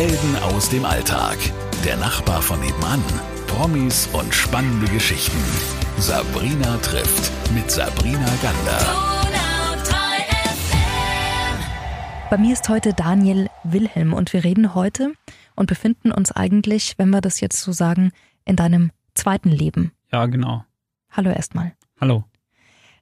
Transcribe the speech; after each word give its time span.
Helden 0.00 0.36
aus 0.36 0.70
dem 0.70 0.86
Alltag. 0.86 1.36
Der 1.84 1.98
Nachbar 1.98 2.40
von 2.40 2.58
nebenan. 2.58 3.04
Promis 3.46 4.08
und 4.14 4.34
spannende 4.34 4.90
Geschichten. 4.90 5.36
Sabrina 5.98 6.78
trifft 6.78 7.30
mit 7.52 7.70
Sabrina 7.70 8.24
Gander. 8.40 8.78
Bei 12.30 12.38
mir 12.38 12.54
ist 12.54 12.66
heute 12.70 12.94
Daniel 12.94 13.50
Wilhelm 13.62 14.14
und 14.14 14.32
wir 14.32 14.42
reden 14.42 14.74
heute 14.74 15.12
und 15.54 15.66
befinden 15.66 16.12
uns 16.12 16.32
eigentlich, 16.32 16.94
wenn 16.96 17.10
wir 17.10 17.20
das 17.20 17.40
jetzt 17.40 17.60
so 17.60 17.72
sagen, 17.72 18.12
in 18.46 18.56
deinem 18.56 18.92
zweiten 19.12 19.50
Leben. 19.50 19.92
Ja, 20.10 20.24
genau. 20.24 20.64
Hallo 21.10 21.28
erstmal. 21.28 21.74
Hallo. 22.00 22.24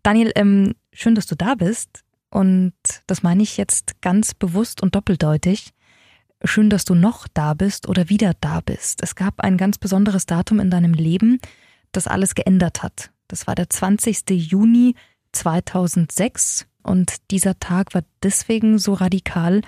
Daniel, 0.03 0.33
ähm, 0.35 0.75
schön, 0.93 1.15
dass 1.15 1.27
du 1.27 1.37
da 1.37 1.55
bist. 1.55 2.03
Und 2.29 2.75
das 3.07 3.23
meine 3.23 3.45
ich 3.45 3.57
jetzt 3.57 4.03
ganz 4.03 4.35
bewusst 4.35 4.83
und 4.83 4.97
doppeldeutig. 4.97 5.73
Schön, 6.45 6.71
dass 6.71 6.85
du 6.85 6.95
noch 6.95 7.27
da 7.27 7.55
bist 7.55 7.89
oder 7.89 8.09
wieder 8.09 8.33
da 8.41 8.61
bist. 8.61 9.03
Es 9.03 9.17
gab 9.17 9.41
ein 9.41 9.57
ganz 9.57 9.77
besonderes 9.77 10.25
Datum 10.25 10.61
in 10.61 10.71
deinem 10.71 10.95
Leben, 10.95 11.41
das 11.91 12.07
alles 12.07 12.35
geändert 12.35 12.83
hat. 12.83 13.11
Das 13.27 13.47
war 13.47 13.57
der 13.57 13.69
20. 13.69 14.31
Juni 14.31 14.95
2006 15.33 16.67
und 16.83 17.17
dieser 17.33 17.59
Tag 17.59 17.93
war 17.93 18.03
deswegen 18.23 18.79
so 18.79 18.95
radikal, 18.95 19.63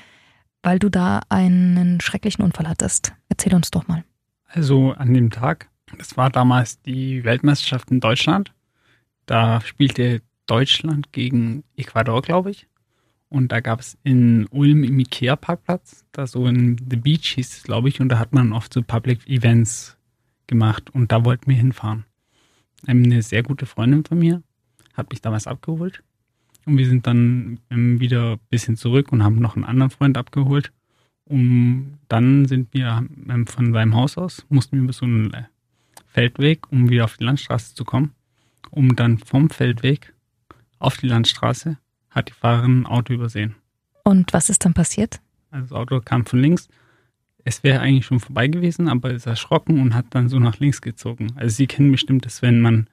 weil 0.62 0.78
du 0.78 0.88
da 0.88 1.20
einen 1.28 2.00
schrecklichen 2.00 2.44
Unfall 2.44 2.68
hattest. 2.68 3.14
Erzähl 3.28 3.54
uns 3.54 3.70
doch 3.70 3.88
mal. 3.88 4.04
Also 4.46 4.92
an 4.92 5.12
dem 5.12 5.30
Tag, 5.30 5.68
das 5.98 6.16
war 6.16 6.30
damals 6.30 6.80
die 6.82 7.24
Weltmeisterschaft 7.24 7.90
in 7.90 8.00
Deutschland. 8.00 8.52
Da 9.26 9.60
spielte 9.60 10.22
Deutschland 10.46 11.12
gegen 11.12 11.64
Ecuador, 11.76 12.22
glaube 12.22 12.52
ich. 12.52 12.66
Und 13.30 13.52
da 13.52 13.60
gab 13.60 13.80
es 13.80 13.96
in 14.02 14.46
Ulm 14.48 14.82
im 14.82 14.98
Ikea-Parkplatz, 14.98 16.04
da 16.10 16.26
so 16.26 16.46
in 16.46 16.76
The 16.90 16.96
Beach 16.96 17.34
hieß 17.36 17.58
es, 17.58 17.62
glaube 17.62 17.88
ich, 17.88 18.00
und 18.00 18.08
da 18.08 18.18
hat 18.18 18.34
man 18.34 18.52
oft 18.52 18.74
so 18.74 18.82
Public 18.82 19.26
Events 19.28 19.96
gemacht 20.48 20.90
und 20.90 21.12
da 21.12 21.24
wollten 21.24 21.48
wir 21.48 21.56
hinfahren. 21.56 22.04
Eine 22.86 23.22
sehr 23.22 23.44
gute 23.44 23.66
Freundin 23.66 24.04
von 24.04 24.18
mir 24.18 24.42
hat 24.94 25.10
mich 25.10 25.22
damals 25.22 25.46
abgeholt 25.46 26.02
und 26.66 26.76
wir 26.76 26.86
sind 26.86 27.06
dann 27.06 27.60
wieder 27.68 28.32
ein 28.32 28.40
bisschen 28.50 28.76
zurück 28.76 29.12
und 29.12 29.22
haben 29.22 29.36
noch 29.36 29.54
einen 29.54 29.64
anderen 29.64 29.90
Freund 29.90 30.18
abgeholt. 30.18 30.72
Und 31.24 31.98
dann 32.08 32.46
sind 32.46 32.74
wir 32.74 33.06
von 33.46 33.72
seinem 33.72 33.94
Haus 33.94 34.18
aus, 34.18 34.44
mussten 34.48 34.76
wir 34.76 34.82
über 34.82 34.92
so 34.92 35.06
einen 35.06 35.46
Feldweg, 36.08 36.70
um 36.72 36.90
wieder 36.90 37.04
auf 37.04 37.16
die 37.16 37.24
Landstraße 37.24 37.76
zu 37.76 37.84
kommen, 37.84 38.12
um 38.70 38.96
dann 38.96 39.18
vom 39.18 39.50
Feldweg 39.50 40.12
auf 40.80 40.96
die 40.96 41.06
Landstraße 41.06 41.78
hat 42.10 42.28
die 42.28 42.32
Fahrerin 42.32 42.82
ein 42.82 42.86
Auto 42.86 43.12
übersehen. 43.12 43.54
Und 44.04 44.32
was 44.32 44.50
ist 44.50 44.64
dann 44.64 44.74
passiert? 44.74 45.20
Also 45.50 45.66
das 45.66 45.72
Auto 45.72 46.00
kam 46.00 46.26
von 46.26 46.40
links. 46.40 46.68
Es 47.44 47.62
wäre 47.62 47.80
eigentlich 47.80 48.06
schon 48.06 48.20
vorbei 48.20 48.48
gewesen, 48.48 48.88
aber 48.88 49.10
ist 49.10 49.26
erschrocken 49.26 49.80
und 49.80 49.94
hat 49.94 50.06
dann 50.10 50.28
so 50.28 50.38
nach 50.38 50.58
links 50.58 50.82
gezogen. 50.82 51.32
Also 51.36 51.56
Sie 51.56 51.66
kennen 51.66 51.90
bestimmt 51.90 52.26
das, 52.26 52.42
wenn 52.42 52.60
man 52.60 52.88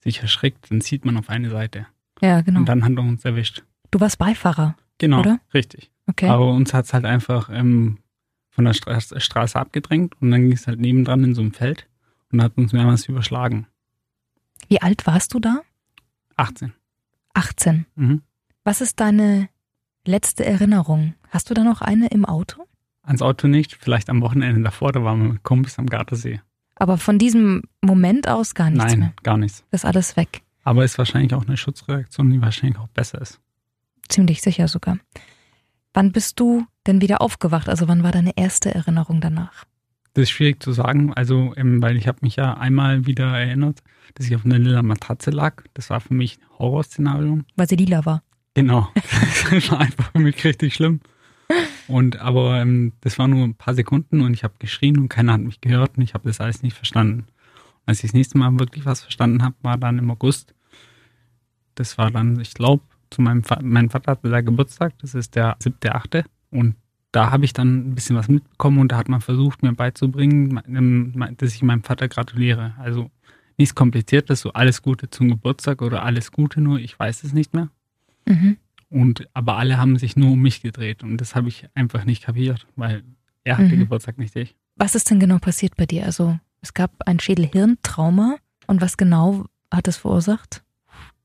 sich 0.00 0.20
erschreckt, 0.20 0.70
dann 0.70 0.80
zieht 0.80 1.04
man 1.04 1.16
auf 1.16 1.28
eine 1.28 1.50
Seite. 1.50 1.86
Ja, 2.20 2.40
genau. 2.40 2.60
Und 2.60 2.68
dann 2.68 2.84
hat 2.84 2.92
er 2.92 3.02
uns 3.02 3.24
erwischt. 3.24 3.62
Du 3.90 4.00
warst 4.00 4.18
Beifahrer. 4.18 4.76
Genau, 4.98 5.20
oder? 5.20 5.40
richtig. 5.54 5.90
Okay. 6.06 6.28
Aber 6.28 6.52
uns 6.52 6.74
hat 6.74 6.86
es 6.86 6.94
halt 6.94 7.04
einfach 7.04 7.48
ähm, 7.52 7.98
von 8.50 8.64
der 8.64 8.74
Stra 8.74 9.00
Straße 9.00 9.58
abgedrängt 9.58 10.14
und 10.20 10.30
dann 10.30 10.42
ging 10.42 10.52
es 10.52 10.66
halt 10.66 10.80
nebendran 10.80 11.24
in 11.24 11.34
so 11.34 11.42
einem 11.42 11.52
Feld 11.52 11.88
und 12.30 12.42
hat 12.42 12.56
uns 12.56 12.72
mehrmals 12.72 13.08
überschlagen. 13.08 13.66
Wie 14.68 14.80
alt 14.80 15.06
warst 15.06 15.34
du 15.34 15.40
da? 15.40 15.62
18. 16.36 16.72
18. 17.34 17.86
Mhm. 17.94 18.22
Was 18.64 18.80
ist 18.80 19.00
deine 19.00 19.48
letzte 20.06 20.44
Erinnerung? 20.44 21.14
Hast 21.30 21.50
du 21.50 21.54
da 21.54 21.64
noch 21.64 21.80
eine 21.80 22.08
im 22.08 22.24
Auto? 22.24 22.64
Ans 23.02 23.22
Auto 23.22 23.48
nicht, 23.48 23.76
vielleicht 23.80 24.08
am 24.08 24.22
Wochenende 24.22 24.62
davor, 24.62 24.92
da 24.92 25.02
waren 25.02 25.22
wir 25.22 25.32
mit 25.32 25.42
Kumpels 25.42 25.78
am 25.78 25.86
Gardasee. 25.86 26.40
Aber 26.76 26.96
von 26.98 27.18
diesem 27.18 27.62
Moment 27.80 28.28
aus 28.28 28.54
gar 28.54 28.70
nichts 28.70 28.84
Nein, 28.92 28.98
mehr. 29.00 29.12
gar 29.22 29.36
nichts. 29.36 29.64
Das 29.70 29.82
ist 29.82 29.84
alles 29.84 30.16
weg. 30.16 30.42
Aber 30.62 30.84
ist 30.84 30.98
wahrscheinlich 30.98 31.34
auch 31.34 31.44
eine 31.44 31.56
Schutzreaktion, 31.56 32.30
die 32.30 32.40
wahrscheinlich 32.40 32.78
auch 32.78 32.88
besser 32.88 33.20
ist. 33.20 33.40
Ziemlich 34.08 34.42
sicher 34.42 34.68
sogar. 34.68 34.98
Wann 35.92 36.12
bist 36.12 36.38
du 36.38 36.64
denn 36.86 37.00
wieder 37.00 37.20
aufgewacht? 37.20 37.68
Also 37.68 37.88
wann 37.88 38.04
war 38.04 38.12
deine 38.12 38.36
erste 38.36 38.72
Erinnerung 38.74 39.20
danach? 39.20 39.64
Das 40.14 40.24
ist 40.24 40.30
schwierig 40.30 40.62
zu 40.62 40.72
sagen, 40.72 41.12
also 41.14 41.52
ähm, 41.56 41.82
weil 41.82 41.96
ich 41.96 42.06
habe 42.06 42.18
mich 42.22 42.36
ja 42.36 42.54
einmal 42.54 43.06
wieder 43.06 43.36
erinnert, 43.36 43.82
dass 44.14 44.26
ich 44.26 44.36
auf 44.36 44.44
einer 44.44 44.58
lila 44.58 44.82
Matratze 44.82 45.30
lag. 45.30 45.64
Das 45.74 45.90
war 45.90 46.00
für 46.00 46.14
mich 46.14 46.38
ein 46.38 46.58
Horrorszenario. 46.58 47.40
Weil 47.56 47.68
sie 47.68 47.76
lila 47.76 48.04
war. 48.04 48.22
Genau. 48.54 48.88
das 49.50 49.70
war 49.70 49.80
einfach 49.80 50.12
für 50.12 50.18
mich 50.18 50.44
richtig 50.44 50.74
schlimm. 50.74 51.00
Und 51.88 52.18
aber 52.20 52.60
ähm, 52.60 52.92
das 53.00 53.18
war 53.18 53.28
nur 53.28 53.44
ein 53.44 53.54
paar 53.54 53.74
Sekunden 53.74 54.20
und 54.20 54.32
ich 54.34 54.44
habe 54.44 54.54
geschrien 54.58 54.98
und 54.98 55.08
keiner 55.08 55.34
hat 55.34 55.40
mich 55.40 55.60
gehört 55.60 55.96
und 55.96 56.02
ich 56.02 56.14
habe 56.14 56.28
das 56.28 56.40
alles 56.40 56.62
nicht 56.62 56.76
verstanden. 56.76 57.20
Und 57.20 57.82
als 57.86 57.98
ich 57.98 58.10
das 58.10 58.14
nächste 58.14 58.38
Mal 58.38 58.58
wirklich 58.58 58.84
was 58.86 59.02
verstanden 59.02 59.42
habe, 59.42 59.56
war 59.62 59.76
dann 59.76 59.98
im 59.98 60.10
August. 60.10 60.54
Das 61.74 61.98
war 61.98 62.10
dann, 62.10 62.38
ich 62.40 62.54
glaube, 62.54 62.84
zu 63.10 63.22
meinem 63.22 63.42
Vater, 63.42 63.62
mein 63.62 63.90
Vater 63.90 64.12
hatte 64.12 64.30
da 64.30 64.40
Geburtstag, 64.40 64.94
das 64.98 65.14
ist 65.14 65.34
der 65.34 65.58
7.8. 65.58 66.24
Und 66.50 66.76
da 67.12 67.30
habe 67.30 67.44
ich 67.44 67.52
dann 67.52 67.90
ein 67.90 67.94
bisschen 67.94 68.16
was 68.16 68.28
mitbekommen 68.28 68.78
und 68.78 68.92
da 68.92 68.96
hat 68.96 69.08
man 69.08 69.20
versucht, 69.20 69.62
mir 69.62 69.72
beizubringen, 69.72 71.34
dass 71.36 71.54
ich 71.54 71.62
meinem 71.62 71.82
Vater 71.82 72.08
gratuliere. 72.08 72.74
Also 72.78 73.10
nichts 73.58 73.74
Kompliziertes, 73.74 74.40
so 74.40 74.52
alles 74.52 74.82
Gute 74.82 75.10
zum 75.10 75.28
Geburtstag 75.28 75.82
oder 75.82 76.02
alles 76.02 76.32
Gute, 76.32 76.60
nur 76.60 76.78
ich 76.78 76.98
weiß 76.98 77.24
es 77.24 77.34
nicht 77.34 77.52
mehr. 77.52 77.68
Mhm. 78.26 78.56
Und 78.88 79.26
aber 79.34 79.56
alle 79.56 79.78
haben 79.78 79.96
sich 79.98 80.16
nur 80.16 80.32
um 80.32 80.40
mich 80.42 80.60
gedreht 80.62 81.02
und 81.02 81.16
das 81.18 81.34
habe 81.34 81.48
ich 81.48 81.66
einfach 81.74 82.04
nicht 82.04 82.24
kapiert, 82.24 82.66
weil 82.76 83.02
er 83.44 83.56
hatte 83.58 83.74
Mhm. 83.74 83.80
Geburtstag, 83.80 84.18
nicht 84.18 84.36
ich. 84.36 84.54
Was 84.76 84.94
ist 84.94 85.10
denn 85.10 85.18
genau 85.20 85.38
passiert 85.38 85.76
bei 85.76 85.86
dir? 85.86 86.04
Also 86.04 86.38
es 86.60 86.74
gab 86.74 86.92
ein 87.06 87.18
Schädel-Hirn-Trauma 87.18 88.36
und 88.66 88.80
was 88.80 88.96
genau 88.96 89.46
hat 89.72 89.88
es 89.88 89.96
verursacht? 89.96 90.62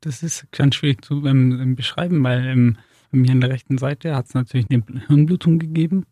Das 0.02 0.24
ist 0.24 0.48
ganz 0.52 0.76
schwierig 0.76 1.04
zu 1.04 1.26
ähm, 1.26 1.76
beschreiben, 1.76 2.24
weil 2.24 2.46
ähm, 2.48 2.78
bei 3.12 3.18
mir 3.20 3.32
an 3.32 3.42
der 3.42 3.50
rechten 3.50 3.78
Seite 3.78 4.16
hat 4.16 4.28
es 4.28 4.34
natürlich 4.34 4.68
eine 4.70 4.84
Hirnblutung 5.08 5.60
gegeben 5.60 6.06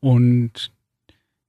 und 0.00 0.72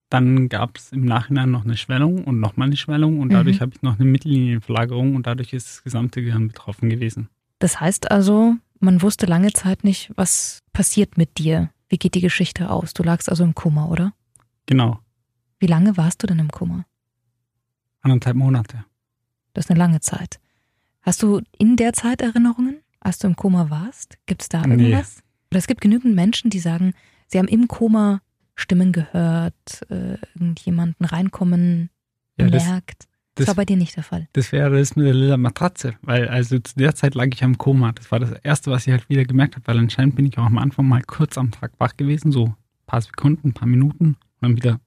dann 0.10 0.50
gab 0.50 0.78
es 0.78 0.92
im 0.92 1.06
Nachhinein 1.06 1.52
noch 1.52 1.64
eine 1.64 1.78
Schwellung 1.78 2.26
und 2.26 2.40
nochmal 2.40 2.68
eine 2.68 2.76
Schwellung 2.78 3.20
und 3.20 3.32
dadurch 3.32 3.58
Mhm. 3.58 3.62
habe 3.62 3.72
ich 3.76 3.82
noch 3.82 3.96
eine 4.00 4.06
Mittellinienverlagerung 4.10 5.16
und 5.16 5.26
dadurch 5.26 5.54
ist 5.54 5.68
das 5.70 5.84
gesamte 5.84 6.22
Gehirn 6.22 6.50
betroffen 6.50 6.90
gewesen. 6.90 7.30
Das 7.62 7.80
heißt 7.80 8.10
also, 8.10 8.56
man 8.80 9.02
wusste 9.04 9.28
lange 9.28 9.54
Zeit 9.54 9.84
nicht, 9.84 10.12
was 10.16 10.60
passiert 10.74 11.16
mit 11.18 11.38
dir. 11.38 11.70
Wie 11.90 11.98
geht 11.98 12.16
die 12.16 12.22
Geschichte 12.22 12.72
aus? 12.72 12.94
Du 12.96 13.04
lagst 13.04 13.30
also 13.30 13.44
im 13.44 13.54
Koma, 13.54 13.86
oder? 13.86 14.14
Genau, 14.66 15.00
Wie 15.60 15.68
lange 15.68 15.96
warst 15.96 16.24
du 16.24 16.28
denn 16.28 16.40
im 16.40 16.50
Koma? 16.52 16.86
anderthalb 18.02 18.36
Monate. 18.36 18.84
Das 19.54 19.66
ist 19.66 19.70
eine 19.72 19.78
lange 19.78 20.00
Zeit. 20.00 20.40
Hast 21.04 21.22
du 21.22 21.42
in 21.60 21.76
der 21.76 21.94
Zeit 21.94 22.20
Erinnerungen, 22.22 22.78
als 23.00 23.20
du 23.20 23.28
im 23.28 23.36
Koma 23.36 23.70
warst? 23.70 24.18
Gibt 24.26 24.42
es 24.42 24.50
da 24.50 24.66
Nee. 24.66 24.74
irgendwas? 24.86 25.22
Oder 25.52 25.60
es 25.60 25.68
gibt 25.68 25.82
genügend 25.82 26.16
Menschen, 26.16 26.50
die 26.50 26.58
sagen, 26.60 26.94
sie 27.28 27.38
haben 27.38 27.48
im 27.48 27.68
Koma 27.68 28.22
Stimmen 28.56 28.92
gehört, 28.92 29.86
äh, 29.90 30.18
irgendjemanden 30.34 31.06
reinkommen, 31.06 31.92
Ja. 32.38 32.48
Das, 33.36 33.46
das- 33.46 33.48
war 33.48 33.56
bei 33.56 33.66
dir 33.66 33.78
nicht 33.78 33.96
der 33.96 34.04
Fall. 34.04 34.28
das 34.34 34.52
wäre 34.52 34.78
das 34.78 34.96
mit 34.96 35.06
der 35.06 35.14
lila 35.14 35.38
Matratze, 35.38 35.94
weil 36.02 36.28
also 36.28 36.60
zu 36.60 36.76
der 36.76 36.96
Zeit 36.96 37.16
lag 37.16 37.28
ich 37.32 37.44
am 37.44 37.58
Koma. 37.58 37.92
Das 37.94 38.12
war 38.12 38.20
das 38.20 38.32
Erste, 38.44 38.72
was 38.72 38.86
ich 38.88 38.92
halt 38.92 39.08
wieder 39.10 39.24
gemerkt 39.26 39.56
habe, 39.56 39.68
weil 39.68 39.78
anscheinend 39.80 40.16
bin 40.16 40.26
ich 40.26 40.38
auch 40.38 40.46
am 40.46 40.58
Anfang 40.58 40.88
mal 40.88 41.02
kurz 41.02 41.38
am 41.38 41.52
Tag 41.52 41.72
wach 41.78 41.96
gewesen, 41.98 42.32
so 42.32 42.48
ein 42.48 42.56
paar 42.88 43.02
Sekunden, 43.02 43.50
ein 43.50 43.54
paar 43.54 43.68
Minuten 43.68 44.06
und 44.06 44.18
dann 44.42 44.56
wieder 44.58 44.80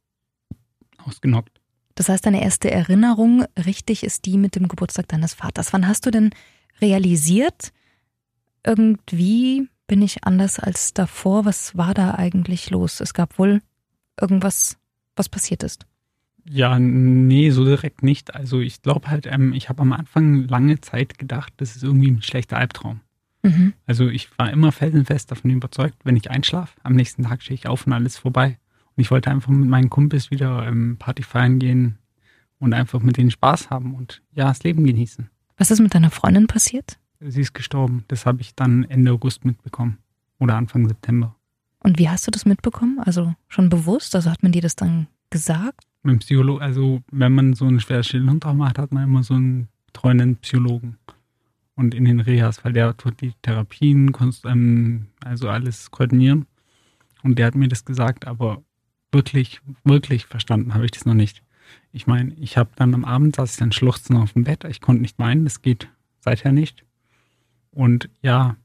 ausgenockt. 1.04 1.60
Das 1.94 2.08
heißt, 2.08 2.26
deine 2.26 2.42
erste 2.42 2.70
Erinnerung, 2.70 3.44
richtig, 3.64 4.02
ist 4.04 4.26
die 4.26 4.36
mit 4.36 4.56
dem 4.56 4.68
Geburtstag 4.68 5.08
deines 5.08 5.32
Vaters. 5.34 5.72
Wann 5.72 5.86
hast 5.86 6.04
du 6.06 6.10
denn 6.10 6.30
realisiert, 6.80 7.72
irgendwie 8.66 9.68
bin 9.86 10.02
ich 10.02 10.24
anders 10.24 10.58
als 10.58 10.92
davor? 10.94 11.44
Was 11.44 11.76
war 11.76 11.94
da 11.94 12.14
eigentlich 12.14 12.70
los? 12.70 13.00
Es 13.00 13.14
gab 13.14 13.38
wohl 13.38 13.62
irgendwas, 14.20 14.76
was 15.16 15.28
passiert 15.28 15.62
ist. 15.62 15.86
Ja, 16.48 16.78
nee, 16.78 17.50
so 17.50 17.64
direkt 17.64 18.02
nicht. 18.02 18.34
Also 18.34 18.60
ich 18.60 18.82
glaube 18.82 19.08
halt, 19.08 19.26
ähm, 19.26 19.52
ich 19.52 19.68
habe 19.68 19.82
am 19.82 19.92
Anfang 19.92 20.46
lange 20.46 20.80
Zeit 20.80 21.18
gedacht, 21.18 21.52
das 21.56 21.76
ist 21.76 21.82
irgendwie 21.82 22.10
ein 22.10 22.22
schlechter 22.22 22.58
Albtraum. 22.58 23.00
Mhm. 23.42 23.74
Also 23.86 24.08
ich 24.08 24.36
war 24.38 24.50
immer 24.50 24.72
felsenfest 24.72 25.30
davon 25.30 25.50
überzeugt, 25.50 25.96
wenn 26.04 26.16
ich 26.16 26.30
einschlafe, 26.30 26.78
am 26.82 26.94
nächsten 26.94 27.24
Tag 27.24 27.42
stehe 27.42 27.54
ich 27.54 27.66
auf 27.66 27.86
und 27.86 27.92
alles 27.92 28.18
vorbei. 28.18 28.58
Und 28.96 29.00
ich 29.00 29.10
wollte 29.10 29.30
einfach 29.30 29.50
mit 29.50 29.68
meinen 29.68 29.90
Kumpels 29.90 30.30
wieder 30.30 30.66
ähm, 30.66 30.96
Party 30.98 31.22
feiern 31.22 31.58
gehen 31.58 31.98
und 32.58 32.74
einfach 32.74 33.00
mit 33.00 33.16
denen 33.16 33.30
Spaß 33.30 33.70
haben 33.70 33.94
und 33.94 34.22
ja, 34.32 34.44
das 34.48 34.62
Leben 34.62 34.84
genießen. 34.84 35.28
Was 35.56 35.70
ist 35.70 35.80
mit 35.80 35.94
deiner 35.94 36.10
Freundin 36.10 36.46
passiert? 36.46 36.98
Sie 37.20 37.40
ist 37.40 37.54
gestorben. 37.54 38.04
Das 38.08 38.26
habe 38.26 38.40
ich 38.40 38.54
dann 38.54 38.84
Ende 38.84 39.12
August 39.12 39.44
mitbekommen. 39.44 39.98
Oder 40.38 40.56
Anfang 40.56 40.88
September. 40.88 41.36
Und 41.78 41.98
wie 41.98 42.08
hast 42.08 42.26
du 42.26 42.30
das 42.30 42.44
mitbekommen? 42.44 42.98
Also 42.98 43.34
schon 43.48 43.68
bewusst? 43.68 44.14
Also 44.16 44.30
hat 44.30 44.42
man 44.42 44.52
dir 44.52 44.62
das 44.62 44.76
dann 44.76 45.06
gesagt? 45.30 45.84
Mit 46.04 46.28
dem 46.28 46.58
also 46.60 47.02
wenn 47.10 47.32
man 47.32 47.54
so 47.54 47.66
ein 47.66 47.80
schweres 47.80 48.06
Schädelhirntrauma 48.06 48.68
hat, 48.68 48.78
hat 48.78 48.92
man 48.92 49.04
immer 49.04 49.22
so 49.22 49.34
einen 49.34 49.68
treuenden 49.94 50.36
Psychologen. 50.36 50.98
Und 51.76 51.94
in 51.94 52.04
den 52.04 52.20
Rehas, 52.20 52.64
weil 52.64 52.72
der 52.72 52.96
tut 52.96 53.20
die 53.20 53.32
Therapien, 53.42 54.12
ähm, 54.44 55.06
also 55.24 55.48
alles 55.48 55.90
koordinieren. 55.90 56.46
Und 57.22 57.38
der 57.38 57.46
hat 57.46 57.54
mir 57.54 57.68
das 57.68 57.84
gesagt, 57.84 58.26
aber 58.26 58.62
wirklich, 59.10 59.60
wirklich 59.82 60.26
verstanden 60.26 60.74
habe 60.74 60.84
ich 60.84 60.90
das 60.90 61.06
noch 61.06 61.14
nicht. 61.14 61.42
Ich 61.90 62.06
meine, 62.06 62.34
ich 62.34 62.58
habe 62.58 62.70
dann 62.76 62.94
am 62.94 63.04
Abend 63.04 63.36
saß 63.36 63.52
ich 63.52 63.56
dann 63.56 63.72
schluchzend 63.72 64.18
auf 64.18 64.34
dem 64.34 64.44
Bett. 64.44 64.64
Ich 64.64 64.80
konnte 64.80 65.02
nicht 65.02 65.18
weinen, 65.18 65.44
das 65.44 65.62
geht 65.62 65.88
seither 66.20 66.52
nicht. 66.52 66.84
Und 67.70 68.10
ja, 68.20 68.56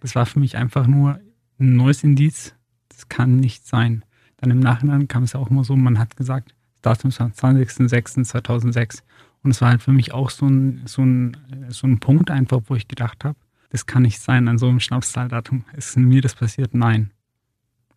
das 0.00 0.14
war 0.14 0.26
für 0.26 0.40
mich 0.40 0.56
einfach 0.56 0.86
nur 0.86 1.20
ein 1.58 1.76
neues 1.76 2.02
Indiz. 2.02 2.54
Das 2.88 3.08
kann 3.08 3.36
nicht 3.36 3.66
sein. 3.66 4.04
Dann 4.38 4.50
im 4.50 4.60
Nachhinein 4.60 5.06
kam 5.06 5.24
es 5.24 5.34
auch 5.34 5.50
immer 5.50 5.64
so, 5.64 5.76
man 5.76 5.98
hat 5.98 6.16
gesagt, 6.16 6.54
Datum 6.82 7.10
war 7.18 7.28
20.06.2006. 7.28 9.02
Und 9.42 9.52
es 9.52 9.60
war 9.60 9.70
halt 9.70 9.82
für 9.82 9.92
mich 9.92 10.12
auch 10.12 10.30
so 10.30 10.46
ein, 10.46 10.82
so 10.86 11.02
ein, 11.02 11.36
so 11.68 11.86
ein 11.86 12.00
Punkt 12.00 12.30
einfach, 12.30 12.60
wo 12.66 12.74
ich 12.74 12.88
gedacht 12.88 13.24
habe, 13.24 13.38
das 13.70 13.86
kann 13.86 14.02
nicht 14.02 14.20
sein, 14.20 14.48
an 14.48 14.58
so 14.58 14.68
einem 14.68 14.80
Schnapszahldatum. 14.80 15.64
Ist 15.76 15.96
mir 15.96 16.22
das 16.22 16.34
passiert? 16.34 16.74
Nein. 16.74 17.12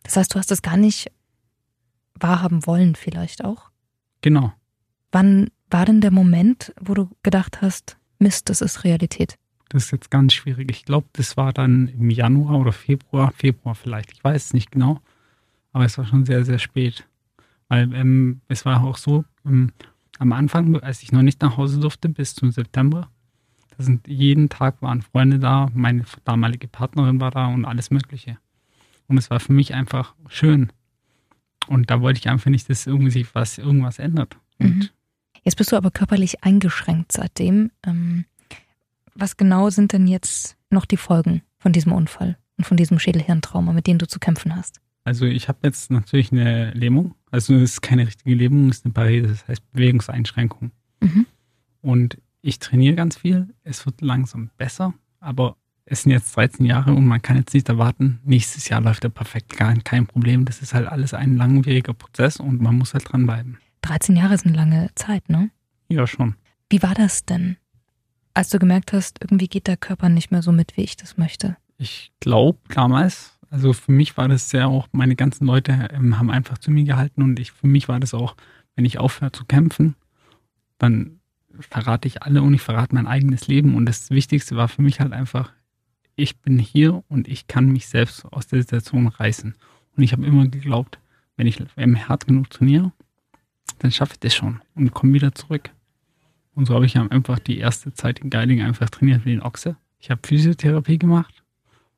Das 0.02 0.16
heißt, 0.16 0.34
du 0.34 0.38
hast 0.38 0.50
das 0.50 0.62
gar 0.62 0.76
nicht 0.76 1.10
wahrhaben 2.14 2.66
wollen, 2.66 2.94
vielleicht 2.94 3.44
auch? 3.44 3.70
Genau. 4.20 4.52
Wann 5.10 5.48
war 5.70 5.84
denn 5.84 6.00
der 6.00 6.10
Moment, 6.10 6.72
wo 6.80 6.94
du 6.94 7.10
gedacht 7.22 7.62
hast, 7.62 7.96
Mist, 8.18 8.48
das 8.50 8.60
ist 8.60 8.84
Realität? 8.84 9.38
Das 9.68 9.84
ist 9.84 9.90
jetzt 9.90 10.10
ganz 10.10 10.34
schwierig. 10.34 10.70
Ich 10.70 10.84
glaube, 10.84 11.08
das 11.14 11.36
war 11.36 11.52
dann 11.52 11.88
im 11.88 12.10
Januar 12.10 12.60
oder 12.60 12.72
Februar, 12.72 13.32
Februar 13.32 13.74
vielleicht. 13.74 14.12
Ich 14.12 14.22
weiß 14.22 14.46
es 14.46 14.52
nicht 14.52 14.70
genau. 14.70 15.00
Aber 15.72 15.84
es 15.86 15.96
war 15.96 16.04
schon 16.04 16.26
sehr, 16.26 16.44
sehr 16.44 16.58
spät. 16.58 17.08
Weil 17.72 17.90
ähm, 17.94 18.42
es 18.48 18.66
war 18.66 18.84
auch 18.84 18.98
so, 18.98 19.24
ähm, 19.46 19.72
am 20.18 20.34
Anfang, 20.34 20.78
als 20.80 21.02
ich 21.02 21.10
noch 21.10 21.22
nicht 21.22 21.40
nach 21.40 21.56
Hause 21.56 21.80
durfte, 21.80 22.10
bis 22.10 22.34
zum 22.34 22.52
September, 22.52 23.08
da 23.74 23.82
sind 23.82 24.06
jeden 24.06 24.50
Tag 24.50 24.82
waren 24.82 25.00
Freunde 25.00 25.38
da, 25.38 25.70
meine 25.72 26.04
damalige 26.26 26.68
Partnerin 26.68 27.18
war 27.18 27.30
da 27.30 27.46
und 27.46 27.64
alles 27.64 27.90
Mögliche. 27.90 28.36
Und 29.08 29.16
es 29.16 29.30
war 29.30 29.40
für 29.40 29.54
mich 29.54 29.72
einfach 29.72 30.14
schön. 30.28 30.70
Und 31.66 31.88
da 31.88 32.02
wollte 32.02 32.20
ich 32.20 32.28
einfach 32.28 32.50
nicht, 32.50 32.68
dass 32.68 32.86
irgendwie 32.86 33.10
sich 33.10 33.34
was, 33.34 33.56
irgendwas 33.56 33.98
ändert. 33.98 34.36
Mhm. 34.58 34.90
Jetzt 35.42 35.56
bist 35.56 35.72
du 35.72 35.76
aber 35.76 35.90
körperlich 35.90 36.44
eingeschränkt 36.44 37.12
seitdem. 37.12 37.70
Ähm, 37.86 38.26
was 39.14 39.38
genau 39.38 39.70
sind 39.70 39.94
denn 39.94 40.06
jetzt 40.06 40.58
noch 40.68 40.84
die 40.84 40.98
Folgen 40.98 41.40
von 41.56 41.72
diesem 41.72 41.92
Unfall 41.92 42.36
und 42.58 42.66
von 42.66 42.76
diesem 42.76 42.98
Schädelhirntrauma, 42.98 43.72
mit 43.72 43.86
denen 43.86 43.98
du 43.98 44.06
zu 44.06 44.18
kämpfen 44.18 44.54
hast? 44.54 44.82
Also 45.04 45.24
ich 45.24 45.48
habe 45.48 45.60
jetzt 45.62 45.90
natürlich 45.90 46.32
eine 46.32 46.72
Lähmung. 46.72 47.14
Also 47.32 47.54
es 47.54 47.62
ist 47.62 47.80
keine 47.80 48.06
richtige 48.06 48.34
Lähmung, 48.34 48.68
es 48.68 48.78
ist 48.78 48.84
eine 48.84 48.92
Parese, 48.92 49.28
das 49.28 49.48
heißt 49.48 49.72
Bewegungseinschränkung. 49.72 50.70
Mhm. 51.00 51.26
Und 51.80 52.18
ich 52.42 52.58
trainiere 52.58 52.94
ganz 52.94 53.16
viel. 53.16 53.48
Es 53.64 53.86
wird 53.86 54.02
langsam 54.02 54.50
besser, 54.58 54.94
aber 55.18 55.56
es 55.84 56.02
sind 56.02 56.12
jetzt 56.12 56.36
13 56.36 56.66
Jahre 56.66 56.92
und 56.92 57.06
man 57.06 57.22
kann 57.22 57.36
jetzt 57.36 57.54
nicht 57.54 57.68
erwarten, 57.68 58.20
nächstes 58.22 58.68
Jahr 58.68 58.80
läuft 58.80 59.04
er 59.04 59.10
perfekt, 59.10 59.56
gar 59.56 59.74
kein 59.78 60.06
Problem. 60.06 60.44
Das 60.44 60.62
ist 60.62 60.74
halt 60.74 60.86
alles 60.86 61.14
ein 61.14 61.36
langwieriger 61.36 61.94
Prozess 61.94 62.36
und 62.36 62.60
man 62.60 62.76
muss 62.76 62.92
halt 62.92 63.10
dranbleiben. 63.10 63.58
13 63.80 64.14
Jahre 64.14 64.34
ist 64.34 64.46
eine 64.46 64.54
lange 64.54 64.90
Zeit, 64.94 65.28
ne? 65.28 65.50
Ja, 65.88 66.06
schon. 66.06 66.36
Wie 66.68 66.82
war 66.82 66.94
das 66.94 67.24
denn, 67.24 67.56
als 68.34 68.50
du 68.50 68.58
gemerkt 68.58 68.92
hast, 68.92 69.18
irgendwie 69.22 69.48
geht 69.48 69.66
der 69.66 69.76
Körper 69.76 70.08
nicht 70.08 70.30
mehr 70.30 70.42
so 70.42 70.52
mit, 70.52 70.76
wie 70.76 70.82
ich 70.82 70.96
das 70.96 71.16
möchte? 71.16 71.56
Ich 71.78 72.12
glaube 72.20 72.58
damals, 72.68 73.31
also 73.52 73.74
für 73.74 73.92
mich 73.92 74.16
war 74.16 74.28
das 74.28 74.48
sehr 74.48 74.66
auch, 74.66 74.88
meine 74.92 75.14
ganzen 75.14 75.46
Leute 75.46 75.90
ähm, 75.92 76.18
haben 76.18 76.30
einfach 76.30 76.56
zu 76.56 76.70
mir 76.70 76.84
gehalten 76.84 77.22
und 77.22 77.38
ich, 77.38 77.52
für 77.52 77.66
mich 77.66 77.86
war 77.86 78.00
das 78.00 78.14
auch, 78.14 78.34
wenn 78.74 78.86
ich 78.86 78.98
aufhöre 78.98 79.30
zu 79.30 79.44
kämpfen, 79.44 79.94
dann 80.78 81.20
verrate 81.60 82.08
ich 82.08 82.22
alle 82.22 82.40
und 82.40 82.54
ich 82.54 82.62
verrate 82.62 82.94
mein 82.94 83.06
eigenes 83.06 83.48
Leben. 83.48 83.74
Und 83.74 83.84
das 83.84 84.08
Wichtigste 84.08 84.56
war 84.56 84.68
für 84.68 84.80
mich 84.80 85.00
halt 85.00 85.12
einfach, 85.12 85.52
ich 86.16 86.38
bin 86.40 86.58
hier 86.58 87.04
und 87.08 87.28
ich 87.28 87.46
kann 87.46 87.68
mich 87.68 87.88
selbst 87.88 88.24
aus 88.32 88.46
der 88.46 88.62
Situation 88.62 89.06
reißen. 89.06 89.54
Und 89.96 90.02
ich 90.02 90.12
habe 90.12 90.24
immer 90.24 90.46
geglaubt, 90.46 90.98
wenn 91.36 91.46
ich 91.46 91.60
hart 91.60 92.26
genug 92.26 92.48
trainiere, 92.48 92.90
dann 93.80 93.92
schaffe 93.92 94.14
ich 94.14 94.20
das 94.20 94.34
schon 94.34 94.62
und 94.74 94.94
komme 94.94 95.12
wieder 95.12 95.34
zurück. 95.34 95.68
Und 96.54 96.64
so 96.66 96.74
habe 96.74 96.86
ich 96.86 96.96
einfach 96.96 97.38
die 97.38 97.58
erste 97.58 97.92
Zeit 97.92 98.20
in 98.20 98.30
Geiding 98.30 98.62
einfach 98.62 98.88
trainiert 98.88 99.26
wie 99.26 99.32
den 99.32 99.42
Ochse. 99.42 99.76
Ich 99.98 100.10
habe 100.10 100.26
Physiotherapie 100.26 100.98
gemacht 100.98 101.41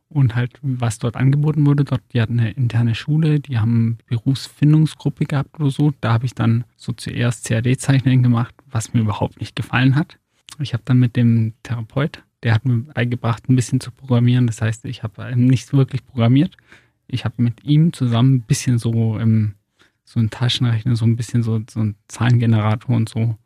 und 0.08 0.34
halt, 0.34 0.58
was 0.62 0.98
dort 0.98 1.16
angeboten 1.16 1.66
wurde, 1.66 1.84
dort, 1.84 2.02
die 2.12 2.20
hatten 2.20 2.38
eine 2.38 2.52
interne 2.52 2.94
Schule, 2.94 3.40
die 3.40 3.58
haben 3.58 3.98
Berufsfindungsgruppe 4.06 5.24
gehabt 5.24 5.58
oder 5.58 5.70
so. 5.70 5.92
Da 6.00 6.12
habe 6.12 6.26
ich 6.26 6.34
dann 6.34 6.64
so 6.76 6.92
zuerst 6.92 7.46
CAD-Zeichnen 7.46 8.22
gemacht, 8.22 8.54
was 8.70 8.94
mir 8.94 9.00
überhaupt 9.00 9.40
nicht 9.40 9.56
gefallen 9.56 9.96
hat. 9.96 10.18
Ich 10.60 10.72
habe 10.72 10.82
dann 10.86 10.98
mit 10.98 11.16
dem 11.16 11.54
Therapeut, 11.62 12.22
der 12.42 12.54
hat 12.54 12.64
mir 12.64 12.76
beigebracht, 12.78 13.48
ein 13.48 13.56
bisschen 13.56 13.80
zu 13.80 13.90
programmieren. 13.90 14.46
Das 14.46 14.60
heißt, 14.62 14.84
ich 14.84 15.02
habe 15.02 15.34
nicht 15.36 15.72
wirklich 15.72 16.06
programmiert. 16.06 16.56
Ich 17.08 17.24
habe 17.24 17.42
mit 17.42 17.64
ihm 17.64 17.92
zusammen 17.92 18.36
ein 18.36 18.42
bisschen 18.42 18.78
so 18.78 19.18
im 19.18 19.54
so 20.04 20.20
ein 20.20 20.30
Taschenrechner, 20.30 20.96
so 20.96 21.06
ein 21.06 21.16
bisschen 21.16 21.42
so, 21.42 21.60
so 21.68 21.80
ein 21.80 21.96
Zahlengenerator 22.08 22.94
und 22.94 23.08
so 23.08 23.36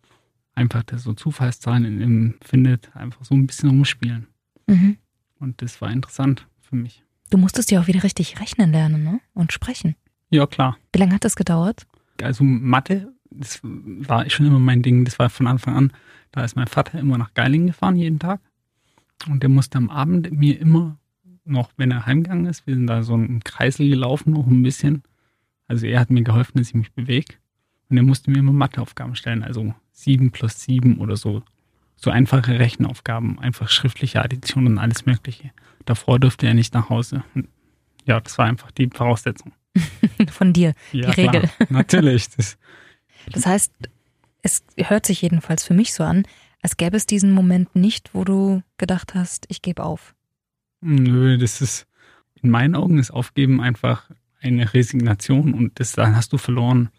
einfach 0.54 0.82
der 0.82 0.98
so 0.98 1.14
Zufallszahlen 1.14 1.84
in, 1.84 2.00
in, 2.00 2.34
findet, 2.42 2.94
einfach 2.94 3.24
so 3.24 3.34
ein 3.34 3.46
bisschen 3.46 3.70
rumspielen. 3.70 4.26
Mhm. 4.66 4.96
Und 5.40 5.62
das 5.62 5.80
war 5.80 5.90
interessant 5.90 6.46
für 6.60 6.76
mich. 6.76 7.04
Du 7.30 7.38
musstest 7.38 7.70
ja 7.70 7.80
auch 7.80 7.86
wieder 7.86 8.02
richtig 8.02 8.40
rechnen 8.40 8.72
lernen 8.72 9.04
ne? 9.04 9.20
und 9.34 9.52
sprechen. 9.52 9.96
Ja, 10.30 10.46
klar. 10.46 10.76
Wie 10.92 10.98
lange 10.98 11.14
hat 11.14 11.24
das 11.24 11.36
gedauert? 11.36 11.86
Also 12.22 12.44
Mathe, 12.44 13.12
das 13.30 13.60
war 13.62 14.28
schon 14.30 14.46
immer 14.46 14.58
mein 14.58 14.82
Ding. 14.82 15.04
Das 15.04 15.18
war 15.18 15.30
von 15.30 15.46
Anfang 15.46 15.76
an. 15.76 15.92
Da 16.32 16.44
ist 16.44 16.56
mein 16.56 16.66
Vater 16.66 16.98
immer 16.98 17.18
nach 17.18 17.34
Geilingen 17.34 17.68
gefahren, 17.68 17.96
jeden 17.96 18.18
Tag. 18.18 18.40
Und 19.28 19.42
der 19.42 19.50
musste 19.50 19.78
am 19.78 19.90
Abend 19.90 20.30
mir 20.32 20.58
immer 20.60 20.98
noch, 21.44 21.70
wenn 21.76 21.90
er 21.90 22.06
heimgegangen 22.06 22.46
ist, 22.46 22.66
wir 22.66 22.74
sind 22.74 22.86
da 22.86 23.02
so 23.02 23.14
im 23.14 23.42
Kreisel 23.42 23.88
gelaufen, 23.88 24.32
noch 24.32 24.46
ein 24.46 24.62
bisschen. 24.62 25.02
Also 25.66 25.86
er 25.86 26.00
hat 26.00 26.10
mir 26.10 26.22
geholfen, 26.22 26.58
dass 26.58 26.68
ich 26.68 26.74
mich 26.74 26.92
bewege. 26.92 27.34
Und 27.88 27.96
er 27.96 28.02
musste 28.02 28.30
mir 28.30 28.38
immer 28.38 28.52
Matheaufgaben 28.52 29.14
stellen, 29.14 29.42
also 29.42 29.74
7 29.92 30.30
plus 30.30 30.60
7 30.62 30.98
oder 30.98 31.16
so 31.16 31.42
so 31.98 32.10
einfache 32.10 32.58
Rechenaufgaben, 32.58 33.38
einfach 33.40 33.68
schriftliche 33.68 34.22
Addition 34.22 34.66
und 34.66 34.78
alles 34.78 35.04
Mögliche. 35.04 35.50
Davor 35.84 36.18
durfte 36.20 36.46
er 36.46 36.54
nicht 36.54 36.72
nach 36.74 36.88
Hause. 36.88 37.24
Ja, 38.06 38.20
das 38.20 38.38
war 38.38 38.46
einfach 38.46 38.70
die 38.70 38.88
Voraussetzung. 38.88 39.52
Von 40.30 40.52
dir, 40.52 40.74
ja, 40.92 41.10
die 41.10 41.20
Regel. 41.20 41.40
Klar, 41.42 41.52
natürlich. 41.70 42.30
Das, 42.30 42.56
das 43.32 43.46
heißt, 43.46 43.72
es 44.42 44.62
hört 44.76 45.06
sich 45.06 45.22
jedenfalls 45.22 45.64
für 45.64 45.74
mich 45.74 45.92
so 45.92 46.04
an, 46.04 46.24
als 46.62 46.76
gäbe 46.76 46.96
es 46.96 47.06
diesen 47.06 47.32
Moment 47.32 47.74
nicht, 47.74 48.14
wo 48.14 48.24
du 48.24 48.62
gedacht 48.78 49.14
hast, 49.14 49.46
ich 49.48 49.62
gebe 49.62 49.82
auf. 49.82 50.14
Nö, 50.80 51.36
das 51.36 51.60
ist, 51.60 51.86
in 52.40 52.50
meinen 52.50 52.74
Augen 52.76 52.98
ist 52.98 53.10
Aufgeben 53.10 53.60
einfach 53.60 54.08
eine 54.40 54.72
Resignation 54.72 55.52
und 55.52 55.80
das, 55.80 55.92
dann 55.92 56.14
hast 56.14 56.32
du 56.32 56.38
verloren 56.38 56.90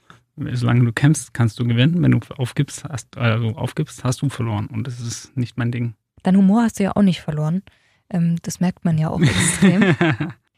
solange 0.53 0.85
du 0.85 0.93
kämpfst, 0.93 1.33
kannst 1.33 1.59
du 1.59 1.65
gewinnen. 1.65 2.01
Wenn 2.01 2.11
du 2.11 2.19
aufgibst, 2.37 2.83
hast, 2.85 3.17
also 3.17 3.49
aufgibst, 3.55 4.03
hast 4.03 4.21
du 4.21 4.29
verloren. 4.29 4.67
Und 4.67 4.87
das 4.87 4.99
ist 4.99 5.35
nicht 5.37 5.57
mein 5.57 5.71
Ding. 5.71 5.95
Dein 6.23 6.37
Humor 6.37 6.63
hast 6.63 6.79
du 6.79 6.83
ja 6.83 6.95
auch 6.95 7.01
nicht 7.01 7.21
verloren. 7.21 7.63
Ähm, 8.09 8.37
das 8.41 8.59
merkt 8.59 8.85
man 8.85 8.97
ja 8.97 9.09
auch 9.09 9.21
extrem. 9.21 9.95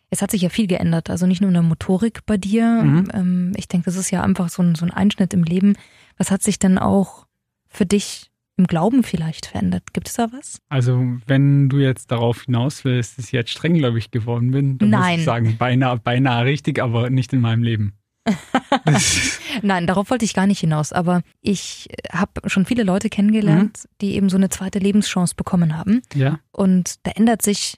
es 0.10 0.22
hat 0.22 0.32
sich 0.32 0.42
ja 0.42 0.50
viel 0.50 0.68
geändert. 0.68 1.10
Also 1.10 1.28
nicht 1.28 1.42
nur 1.42 1.50
in 1.50 1.56
der 1.56 1.64
Motorik 1.64 2.26
bei 2.26 2.38
dir. 2.38 2.66
Mhm. 2.84 3.08
Ähm, 3.14 3.52
ich 3.56 3.68
denke, 3.68 3.86
das 3.86 3.96
ist 3.96 4.12
ja 4.12 4.24
einfach 4.24 4.50
so 4.50 4.64
ein, 4.64 4.76
so 4.76 4.86
ein 4.86 4.92
Einschnitt 4.92 5.34
im 5.34 5.44
Leben. 5.44 5.76
Was 6.18 6.32
hat 6.32 6.42
sich 6.42 6.60
denn 6.60 6.78
auch 6.78 7.26
für 7.68 7.86
dich 7.86 8.32
im 8.58 8.68
Glauben 8.68 9.04
vielleicht 9.04 9.48
verändert? 9.48 9.94
Gibt 9.94 10.08
es 10.08 10.16
da 10.16 10.28
was? 10.32 10.60
Also, 10.70 11.04
wenn 11.26 11.70
du 11.70 11.80
jetzt 11.80 12.12
darauf 12.12 12.44
hinaus 12.44 12.84
willst, 12.86 13.18
dass 13.18 13.26
ich 13.26 13.32
jetzt 13.32 13.52
strenggläubig 13.52 14.12
geworden 14.12 14.52
bin, 14.52 14.78
dann 14.78 14.90
Nein. 14.90 15.12
muss 15.12 15.20
ich 15.20 15.26
sagen, 15.26 15.58
beinahe, 15.58 15.98
beinahe 15.98 16.46
richtig, 16.46 16.82
aber 16.82 17.10
nicht 17.10 17.34
in 17.34 17.42
meinem 17.42 17.64
Leben. 17.64 17.94
Nein, 19.62 19.88
darauf 19.88 20.10
wollte 20.10 20.26
ich 20.26 20.34
gar 20.34 20.48
nicht 20.48 20.60
hinaus. 20.60 20.94
Aber 20.94 21.22
ich 21.42 21.90
habe 22.12 22.48
schon 22.50 22.66
viele 22.66 22.84
Leute 22.84 23.10
kennengelernt, 23.10 23.80
mhm. 23.84 23.90
die 24.02 24.16
eben 24.16 24.30
so 24.30 24.38
eine 24.38 24.50
zweite 24.50 24.80
Lebenschance 24.80 25.36
bekommen 25.36 25.78
haben. 25.78 26.02
Ja. 26.14 26.40
Und 26.52 26.96
da 27.04 27.12
ändert 27.12 27.42
sich 27.42 27.78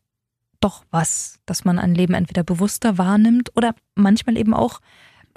doch 0.60 0.86
was, 0.92 1.40
dass 1.46 1.66
man 1.66 1.80
ein 1.80 1.96
Leben 1.96 2.14
entweder 2.14 2.44
bewusster 2.44 2.98
wahrnimmt 2.98 3.52
oder 3.56 3.76
manchmal 3.96 4.38
eben 4.38 4.54
auch 4.54 4.80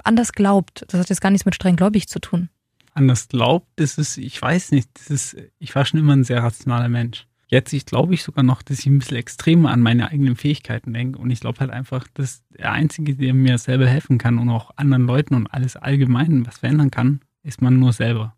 anders 0.03 0.31
glaubt. 0.31 0.85
Das 0.87 0.99
hat 0.99 1.09
jetzt 1.09 1.21
gar 1.21 1.31
nichts 1.31 1.45
mit 1.45 1.55
strenggläubig 1.55 2.07
zu 2.07 2.19
tun. 2.19 2.49
Anders 2.93 3.27
glaubt, 3.27 3.67
das 3.75 3.97
ist, 3.97 4.17
ich 4.17 4.41
weiß 4.41 4.71
nicht, 4.71 4.89
das 4.95 5.09
ist, 5.09 5.37
ich 5.59 5.75
war 5.75 5.85
schon 5.85 5.99
immer 5.99 6.15
ein 6.15 6.23
sehr 6.23 6.41
rationaler 6.41 6.89
Mensch. 6.89 7.27
Jetzt 7.49 7.71
ich 7.71 7.85
glaube 7.85 8.13
ich 8.13 8.23
sogar 8.23 8.43
noch, 8.43 8.61
dass 8.61 8.79
ich 8.79 8.87
ein 8.87 8.99
bisschen 8.99 9.17
extremer 9.17 9.71
an 9.71 9.81
meine 9.81 10.09
eigenen 10.09 10.35
Fähigkeiten 10.35 10.93
denke. 10.93 11.19
Und 11.19 11.31
ich 11.31 11.39
glaube 11.39 11.59
halt 11.59 11.71
einfach, 11.71 12.07
dass 12.13 12.43
der 12.49 12.73
Einzige, 12.73 13.15
der 13.15 13.33
mir 13.33 13.57
selber 13.57 13.87
helfen 13.87 14.17
kann 14.17 14.37
und 14.37 14.49
auch 14.49 14.71
anderen 14.75 15.07
Leuten 15.07 15.33
und 15.33 15.47
alles 15.47 15.77
allgemein 15.77 16.45
was 16.45 16.57
verändern 16.57 16.91
kann, 16.91 17.21
ist 17.43 17.61
man 17.61 17.79
nur 17.79 17.93
selber. 17.93 18.35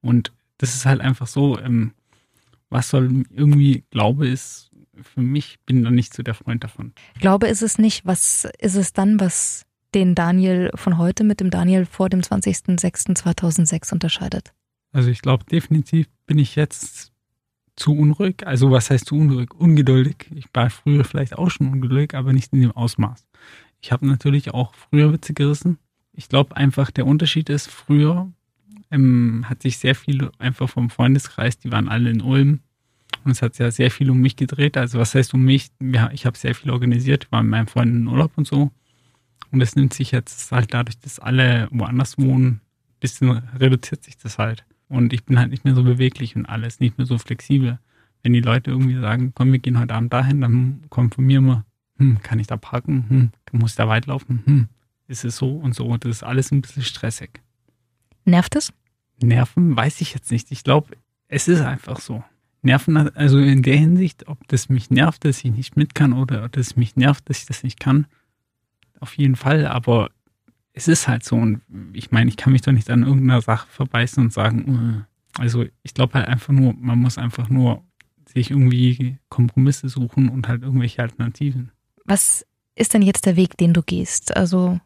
Und 0.00 0.32
das 0.58 0.74
ist 0.74 0.86
halt 0.86 1.00
einfach 1.00 1.28
so, 1.28 1.58
ähm, 1.58 1.92
was 2.68 2.90
soll 2.90 3.24
irgendwie 3.30 3.84
Glaube 3.90 4.26
ist, 4.28 4.70
für 5.00 5.20
mich 5.20 5.58
bin 5.64 5.84
da 5.84 5.90
nicht 5.90 6.12
so 6.12 6.24
der 6.24 6.34
Freund 6.34 6.64
davon. 6.64 6.92
Glaube 7.20 7.46
ist 7.46 7.62
es 7.62 7.78
nicht. 7.78 8.04
Was 8.04 8.48
ist 8.58 8.74
es 8.74 8.92
dann, 8.92 9.20
was 9.20 9.64
den 9.94 10.14
Daniel 10.14 10.70
von 10.74 10.98
heute 10.98 11.24
mit 11.24 11.40
dem 11.40 11.50
Daniel 11.50 11.86
vor 11.86 12.08
dem 12.08 12.20
20.06.2006 12.20 13.92
unterscheidet? 13.92 14.52
Also 14.92 15.10
ich 15.10 15.22
glaube 15.22 15.44
definitiv 15.44 16.08
bin 16.26 16.38
ich 16.38 16.56
jetzt 16.56 17.12
zu 17.78 17.92
unruhig. 17.92 18.46
Also 18.46 18.70
was 18.70 18.90
heißt 18.90 19.06
zu 19.06 19.16
unruhig? 19.16 19.54
Ungeduldig. 19.54 20.16
Ich 20.34 20.46
war 20.52 20.70
früher 20.70 21.04
vielleicht 21.04 21.36
auch 21.36 21.50
schon 21.50 21.68
ungeduldig, 21.68 22.14
aber 22.14 22.32
nicht 22.32 22.52
in 22.52 22.62
dem 22.62 22.72
Ausmaß. 22.72 23.26
Ich 23.80 23.92
habe 23.92 24.06
natürlich 24.06 24.52
auch 24.52 24.74
früher 24.74 25.12
Witze 25.12 25.34
gerissen. 25.34 25.78
Ich 26.12 26.28
glaube 26.28 26.56
einfach, 26.56 26.90
der 26.90 27.06
Unterschied 27.06 27.48
ist, 27.48 27.70
früher 27.70 28.30
ähm, 28.90 29.44
hat 29.48 29.62
sich 29.62 29.78
sehr 29.78 29.94
viel 29.94 30.30
einfach 30.38 30.68
vom 30.68 30.90
Freundeskreis, 30.90 31.58
die 31.58 31.70
waren 31.70 31.88
alle 31.88 32.10
in 32.10 32.20
Ulm. 32.20 32.60
Und 33.24 33.30
es 33.32 33.42
hat 33.42 33.58
ja 33.58 33.70
sehr 33.70 33.90
viel 33.90 34.10
um 34.10 34.18
mich 34.20 34.36
gedreht. 34.36 34.76
Also 34.76 34.98
was 34.98 35.14
heißt 35.14 35.34
um 35.34 35.44
mich? 35.44 35.70
Ja, 35.80 36.10
ich 36.12 36.26
habe 36.26 36.36
sehr 36.36 36.54
viel 36.54 36.70
organisiert, 36.70 37.30
war 37.30 37.42
mit 37.42 37.50
meinen 37.50 37.66
Freunden 37.66 37.96
in 37.98 38.08
Urlaub 38.08 38.32
und 38.36 38.46
so. 38.46 38.70
Und 39.50 39.60
das 39.60 39.76
nimmt 39.76 39.94
sich 39.94 40.10
jetzt 40.10 40.52
halt 40.52 40.74
dadurch, 40.74 40.98
dass 40.98 41.18
alle 41.18 41.68
woanders 41.70 42.18
wohnen, 42.18 42.46
ein 42.46 43.00
bisschen 43.00 43.30
reduziert 43.30 44.04
sich 44.04 44.16
das 44.18 44.38
halt. 44.38 44.64
Und 44.88 45.12
ich 45.12 45.24
bin 45.24 45.38
halt 45.38 45.50
nicht 45.50 45.64
mehr 45.64 45.74
so 45.74 45.82
beweglich 45.82 46.36
und 46.36 46.46
alles, 46.46 46.80
nicht 46.80 46.98
mehr 46.98 47.06
so 47.06 47.18
flexibel. 47.18 47.78
Wenn 48.22 48.32
die 48.32 48.40
Leute 48.40 48.70
irgendwie 48.70 48.98
sagen, 48.98 49.32
komm, 49.34 49.52
wir 49.52 49.58
gehen 49.58 49.78
heute 49.78 49.94
Abend 49.94 50.12
dahin, 50.12 50.40
dann 50.40 50.82
kommt 50.88 51.14
von 51.14 51.24
mir 51.24 51.38
immer, 51.38 51.64
hm, 51.98 52.20
kann 52.22 52.38
ich 52.38 52.46
da 52.46 52.56
parken? 52.56 53.04
Hm, 53.08 53.30
muss 53.52 53.72
ich 53.72 53.76
da 53.76 53.88
weit 53.88 54.06
laufen? 54.06 54.42
Hm, 54.44 54.68
ist 55.06 55.24
es 55.24 55.36
so 55.36 55.56
und 55.56 55.74
so. 55.74 55.96
Das 55.96 56.10
ist 56.10 56.22
alles 56.22 56.50
ein 56.50 56.62
bisschen 56.62 56.82
stressig. 56.82 57.40
Nervt 58.24 58.56
es? 58.56 58.72
Nerven 59.20 59.76
weiß 59.76 60.00
ich 60.00 60.14
jetzt 60.14 60.30
nicht. 60.30 60.50
Ich 60.52 60.64
glaube, 60.64 60.96
es 61.28 61.48
ist 61.48 61.60
einfach 61.60 62.00
so. 62.00 62.24
Nerven, 62.62 62.96
also 62.96 63.38
in 63.38 63.62
der 63.62 63.76
Hinsicht, 63.76 64.28
ob 64.28 64.46
das 64.48 64.68
mich 64.68 64.90
nervt, 64.90 65.24
dass 65.24 65.44
ich 65.44 65.52
nicht 65.52 65.76
mit 65.76 65.94
kann 65.94 66.12
oder 66.12 66.44
ob 66.44 66.52
das 66.52 66.76
mich 66.76 66.96
nervt, 66.96 67.28
dass 67.28 67.40
ich 67.40 67.46
das 67.46 67.62
nicht 67.62 67.78
kann, 67.78 68.06
auf 69.00 69.16
jeden 69.16 69.36
Fall. 69.36 69.66
Aber 69.66 70.10
es 70.78 70.86
ist 70.86 71.08
halt 71.08 71.24
so. 71.24 71.34
Und 71.34 71.60
ich 71.92 72.12
meine, 72.12 72.30
ich 72.30 72.36
kann 72.36 72.52
mich 72.52 72.62
doch 72.62 72.72
nicht 72.72 72.88
an 72.88 73.02
irgendeiner 73.02 73.40
Sache 73.40 73.66
verbeißen 73.68 74.22
und 74.22 74.32
sagen, 74.32 75.06
äh. 75.36 75.40
also 75.40 75.64
ich 75.82 75.92
glaube 75.92 76.14
halt 76.14 76.28
einfach 76.28 76.52
nur, 76.52 76.72
man 76.74 77.00
muss 77.00 77.18
einfach 77.18 77.48
nur 77.48 77.84
sich 78.32 78.52
irgendwie 78.52 79.18
Kompromisse 79.28 79.88
suchen 79.88 80.28
und 80.28 80.46
halt 80.46 80.62
irgendwelche 80.62 81.02
Alternativen. 81.02 81.72
Was 82.04 82.46
ist 82.76 82.94
denn 82.94 83.02
jetzt 83.02 83.26
der 83.26 83.34
Weg, 83.34 83.56
den 83.56 83.74
du 83.74 83.82
gehst? 83.82 84.36
Also 84.36 84.78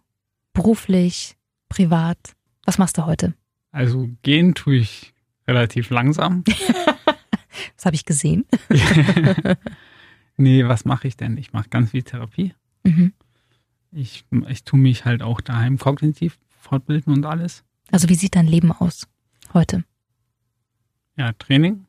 beruflich, 0.54 1.36
privat? 1.68 2.18
Was 2.64 2.78
machst 2.78 2.96
du 2.96 3.04
heute? 3.04 3.34
Also 3.70 4.08
gehen 4.22 4.54
tue 4.54 4.76
ich 4.76 5.12
relativ 5.46 5.90
langsam. 5.90 6.42
das 7.76 7.84
habe 7.84 7.96
ich 7.96 8.06
gesehen. 8.06 8.46
nee, 10.38 10.66
was 10.66 10.86
mache 10.86 11.06
ich 11.06 11.18
denn? 11.18 11.36
Ich 11.36 11.52
mache 11.52 11.68
ganz 11.68 11.90
viel 11.90 12.02
Therapie. 12.02 12.54
Mhm. 12.84 13.12
Ich, 13.92 14.24
ich 14.48 14.64
tue 14.64 14.80
mich 14.80 15.04
halt 15.04 15.22
auch 15.22 15.40
daheim 15.40 15.78
kognitiv 15.78 16.38
fortbilden 16.58 17.12
und 17.12 17.26
alles. 17.26 17.64
Also 17.90 18.08
wie 18.08 18.14
sieht 18.14 18.34
dein 18.34 18.46
Leben 18.46 18.72
aus 18.72 19.06
heute? 19.52 19.84
Ja, 21.16 21.32
Training, 21.32 21.86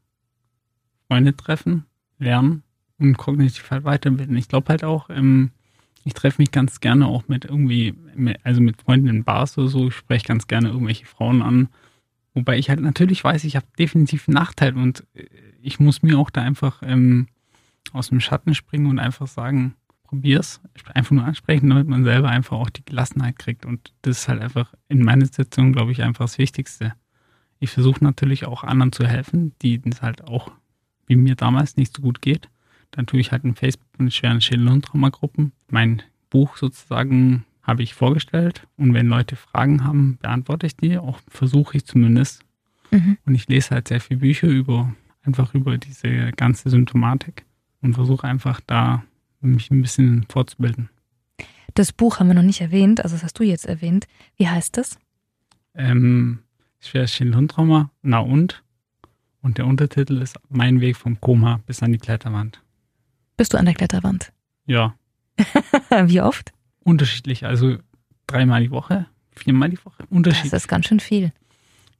Freunde 1.07 1.35
treffen, 1.35 1.85
lernen 2.19 2.63
und 2.99 3.17
kognitiv 3.17 3.71
halt 3.71 3.85
weiterbilden. 3.85 4.35
Ich 4.35 4.49
glaube 4.49 4.69
halt 4.69 4.83
auch, 4.83 5.09
ähm, 5.09 5.51
ich 6.03 6.13
treffe 6.13 6.41
mich 6.41 6.51
ganz 6.51 6.81
gerne 6.81 7.07
auch 7.07 7.27
mit 7.27 7.45
irgendwie, 7.45 7.93
also 8.43 8.61
mit 8.61 8.81
Freunden 8.81 9.07
in 9.07 9.23
Bars 9.23 9.57
oder 9.57 9.69
so, 9.69 9.87
ich 9.87 9.95
spreche 9.95 10.25
ganz 10.25 10.47
gerne 10.47 10.69
irgendwelche 10.69 11.05
Frauen 11.05 11.41
an. 11.41 11.69
Wobei 12.33 12.57
ich 12.57 12.69
halt 12.69 12.81
natürlich 12.81 13.23
weiß, 13.23 13.43
ich 13.45 13.55
habe 13.55 13.65
definitiv 13.77 14.27
einen 14.27 14.35
Nachteil 14.35 14.75
und 14.75 15.05
äh, 15.13 15.27
ich 15.61 15.79
muss 15.79 16.03
mir 16.03 16.19
auch 16.19 16.29
da 16.29 16.41
einfach 16.41 16.81
ähm, 16.83 17.27
aus 17.93 18.09
dem 18.09 18.19
Schatten 18.19 18.55
springen 18.55 18.87
und 18.87 18.99
einfach 18.99 19.27
sagen, 19.27 19.75
probier's. 20.13 20.61
Einfach 20.93 21.11
nur 21.11 21.25
ansprechen, 21.25 21.69
damit 21.69 21.87
man 21.87 22.03
selber 22.03 22.29
einfach 22.29 22.57
auch 22.57 22.69
die 22.69 22.85
Gelassenheit 22.85 23.39
kriegt. 23.39 23.65
Und 23.65 23.93
das 24.03 24.19
ist 24.19 24.27
halt 24.27 24.41
einfach 24.41 24.71
in 24.87 25.03
meiner 25.03 25.25
Situation, 25.25 25.73
glaube 25.73 25.91
ich, 25.91 26.03
einfach 26.03 26.25
das 26.25 26.37
Wichtigste. 26.37 26.93
Ich 27.59 27.71
versuche 27.71 28.03
natürlich 28.03 28.45
auch 28.45 28.63
anderen 28.63 28.91
zu 28.91 29.07
helfen, 29.07 29.53
die 29.61 29.81
es 29.89 30.03
halt 30.03 30.23
auch, 30.23 30.51
wie 31.07 31.15
mir 31.15 31.35
damals, 31.35 31.77
nicht 31.77 31.95
so 31.95 32.03
gut 32.03 32.21
geht. 32.21 32.49
Dann 32.91 33.07
tue 33.07 33.19
ich 33.19 33.31
halt 33.31 33.43
in 33.43 33.55
Facebook 33.55 33.89
und 33.97 34.13
schweren 34.13 34.39
Schädel- 34.39 34.67
und 34.67 34.85
Traumagruppen. 34.85 35.51
Mein 35.69 36.03
Buch 36.29 36.57
sozusagen 36.57 37.45
habe 37.63 37.81
ich 37.81 37.95
vorgestellt 37.95 38.67
und 38.77 38.93
wenn 38.93 39.07
Leute 39.07 39.35
Fragen 39.35 39.83
haben, 39.83 40.17
beantworte 40.21 40.67
ich 40.67 40.75
die, 40.75 40.97
auch 40.97 41.19
versuche 41.27 41.77
ich 41.77 41.85
zumindest. 41.85 42.43
Mhm. 42.91 43.17
Und 43.25 43.33
ich 43.33 43.47
lese 43.47 43.71
halt 43.71 43.87
sehr 43.87 44.01
viele 44.01 44.19
Bücher 44.19 44.47
über, 44.47 44.93
einfach 45.23 45.55
über 45.55 45.77
diese 45.77 46.31
ganze 46.33 46.69
Symptomatik 46.69 47.45
und 47.81 47.93
versuche 47.95 48.27
einfach 48.27 48.59
da 48.67 49.03
mich 49.47 49.71
ein 49.71 49.81
bisschen 49.81 50.25
fortzubilden. 50.29 50.89
Das 51.73 51.91
Buch 51.91 52.19
haben 52.19 52.27
wir 52.27 52.35
noch 52.35 52.43
nicht 52.43 52.61
erwähnt, 52.61 53.03
also 53.03 53.15
das 53.15 53.23
hast 53.23 53.39
du 53.39 53.43
jetzt 53.43 53.65
erwähnt. 53.65 54.07
Wie 54.37 54.47
heißt 54.47 54.77
das? 54.77 54.99
Ähm, 55.73 56.39
Schweres 56.79 57.13
Schädel-Hirntrauma, 57.13 57.89
na 58.01 58.19
und? 58.19 58.63
Und 59.41 59.57
der 59.57 59.65
Untertitel 59.65 60.21
ist 60.21 60.37
Mein 60.49 60.81
Weg 60.81 60.97
vom 60.97 61.19
Koma 61.19 61.61
bis 61.65 61.81
an 61.81 61.91
die 61.91 61.97
Kletterwand. 61.97 62.61
Bist 63.37 63.53
du 63.53 63.57
an 63.57 63.65
der 63.65 63.73
Kletterwand? 63.73 64.31
Ja. 64.65 64.95
Wie 66.05 66.21
oft? 66.21 66.51
Unterschiedlich, 66.83 67.45
also 67.45 67.77
dreimal 68.27 68.61
die 68.61 68.71
Woche, 68.71 69.07
viermal 69.31 69.69
die 69.69 69.83
Woche. 69.83 70.03
Unterschiedlich. 70.09 70.51
Das 70.51 70.63
ist 70.63 70.67
ganz 70.67 70.87
schön 70.87 70.99
viel. 70.99 71.31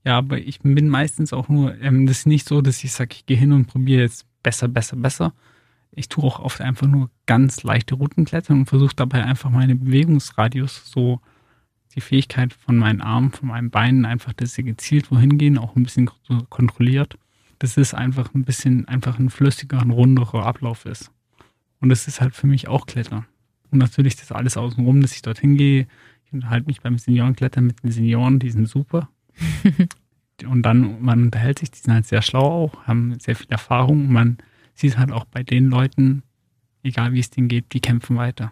Ja, 0.06 0.18
aber 0.18 0.38
ich 0.38 0.60
bin 0.60 0.90
meistens 0.90 1.34
auch 1.34 1.48
nur, 1.48 1.80
ähm, 1.82 2.06
das 2.06 2.20
ist 2.20 2.28
nicht 2.28 2.48
so, 2.48 2.62
dass 2.62 2.84
ich 2.84 2.92
sage, 2.92 3.16
ich 3.16 3.26
gehe 3.26 3.38
hin 3.38 3.54
und 3.54 3.66
probiere 3.66 4.02
jetzt 4.02 4.26
besser, 4.44 4.68
besser, 4.68 4.98
besser. 4.98 5.34
Ich 5.96 6.10
tue 6.10 6.24
auch 6.24 6.40
oft 6.40 6.62
einfach 6.62 6.88
nur 6.88 7.10
ganz 7.26 7.64
leichte 7.64 7.96
Routen 7.96 8.26
klettern 8.26 8.60
und 8.60 8.66
versuche 8.66 8.96
dabei 8.96 9.24
einfach 9.24 9.50
meine 9.50 9.76
Bewegungsradius 9.76 10.90
so 10.90 11.22
die 11.96 12.02
Fähigkeit 12.02 12.54
von 12.54 12.78
meinen 12.78 13.02
Armen, 13.02 13.32
von 13.32 13.50
meinen 13.50 13.70
Beinen, 13.70 14.06
einfach, 14.06 14.34
dass 14.34 14.54
sie 14.54 14.64
gezielt 14.64 15.12
wohin 15.12 15.38
gehen, 15.38 15.58
auch 15.58 15.76
ein 15.76 15.84
bisschen 15.84 16.10
kontrolliert. 16.50 17.18
Dass 17.60 17.78
es 17.78 17.94
einfach 17.94 18.34
ein 18.34 18.44
bisschen 18.44 18.88
einfach 18.88 19.20
ein 19.20 19.30
flüssiger, 19.30 19.80
ein 19.80 19.92
runderer 19.92 20.46
Ablauf 20.46 20.86
ist. 20.86 21.12
Und 21.80 21.90
das 21.90 22.08
ist 22.08 22.20
halt 22.20 22.36
für 22.36 22.48
mich 22.48 22.68
auch 22.68 22.88
Klettern. 22.88 23.26
Und 23.70 23.80
natürlich 23.80 24.16
das 24.16 24.32
alles 24.32 24.58
außenrum, 24.58 25.02
dass 25.02 25.14
ich 25.14 25.22
dorthin 25.22 25.56
gehe. 25.58 25.88
Ich 26.26 26.34
unterhalte 26.34 26.68
mich 26.68 26.82
beim 26.82 26.98
Seniorenklettern 26.98 27.66
mit 27.66 27.84
den 27.84 27.92
Senioren, 27.92 28.40
die 28.40 28.50
sind 28.50 28.68
super. 28.68 29.10
und 30.48 30.64
dann, 30.64 31.02
man 31.02 31.24
unterhält 31.24 31.60
sich, 31.60 31.72
die 31.72 31.80
sind 31.80 31.94
halt 31.94 32.06
sehr 32.06 32.22
schlau 32.22 32.66
auch, 32.66 32.84
haben 32.88 33.20
sehr 33.20 33.36
viel 33.36 33.50
Erfahrung. 33.50 34.08
Und 34.08 34.14
man 34.74 34.80
sieht 34.80 34.98
halt 34.98 35.12
auch 35.12 35.26
bei 35.26 35.44
den 35.44 35.70
Leuten, 35.70 36.24
egal 36.84 37.14
wie 37.14 37.20
es 37.20 37.30
denen 37.30 37.48
geht, 37.48 37.74
die 37.74 37.80
kämpfen 37.80 38.18
weiter. 38.18 38.52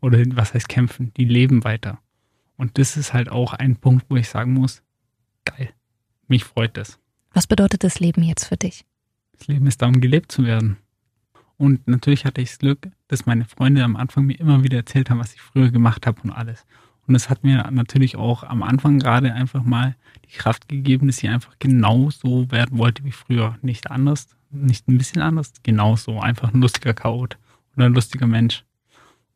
Oder 0.00 0.22
was 0.36 0.54
heißt 0.54 0.68
kämpfen? 0.68 1.12
Die 1.14 1.24
leben 1.24 1.64
weiter. 1.64 1.98
Und 2.56 2.78
das 2.78 2.96
ist 2.96 3.12
halt 3.12 3.30
auch 3.30 3.52
ein 3.52 3.76
Punkt, 3.76 4.06
wo 4.08 4.16
ich 4.16 4.28
sagen 4.28 4.54
muss, 4.54 4.82
geil, 5.44 5.70
mich 6.28 6.44
freut 6.44 6.76
das. 6.76 6.98
Was 7.32 7.46
bedeutet 7.46 7.84
das 7.84 8.00
Leben 8.00 8.22
jetzt 8.22 8.44
für 8.44 8.56
dich? 8.56 8.84
Das 9.32 9.48
Leben 9.48 9.66
ist 9.66 9.82
darum, 9.82 10.00
gelebt 10.00 10.32
zu 10.32 10.44
werden. 10.44 10.76
Und 11.56 11.86
natürlich 11.86 12.24
hatte 12.24 12.40
ich 12.40 12.50
das 12.50 12.58
Glück, 12.58 12.88
dass 13.08 13.26
meine 13.26 13.44
Freunde 13.44 13.84
am 13.84 13.96
Anfang 13.96 14.26
mir 14.26 14.38
immer 14.38 14.64
wieder 14.64 14.78
erzählt 14.78 15.10
haben, 15.10 15.18
was 15.18 15.34
ich 15.34 15.40
früher 15.40 15.70
gemacht 15.70 16.06
habe 16.06 16.20
und 16.22 16.30
alles. 16.30 16.64
Und 17.06 17.14
es 17.14 17.28
hat 17.28 17.44
mir 17.44 17.68
natürlich 17.70 18.16
auch 18.16 18.44
am 18.44 18.62
Anfang 18.62 18.98
gerade 18.98 19.34
einfach 19.34 19.62
mal 19.62 19.96
die 20.24 20.36
Kraft 20.36 20.68
gegeben, 20.68 21.08
dass 21.08 21.22
ich 21.22 21.28
einfach 21.28 21.56
genau 21.58 22.10
so 22.10 22.50
werden 22.50 22.78
wollte 22.78 23.04
wie 23.04 23.12
früher. 23.12 23.58
Nicht 23.62 23.90
anders, 23.90 24.28
nicht 24.50 24.88
ein 24.88 24.98
bisschen 24.98 25.22
anders, 25.22 25.52
genauso. 25.62 26.20
Einfach 26.20 26.52
ein 26.52 26.60
lustiger 26.60 26.94
Chaot 26.94 27.38
oder 27.76 27.86
ein 27.86 27.94
lustiger 27.94 28.26
Mensch. 28.26 28.64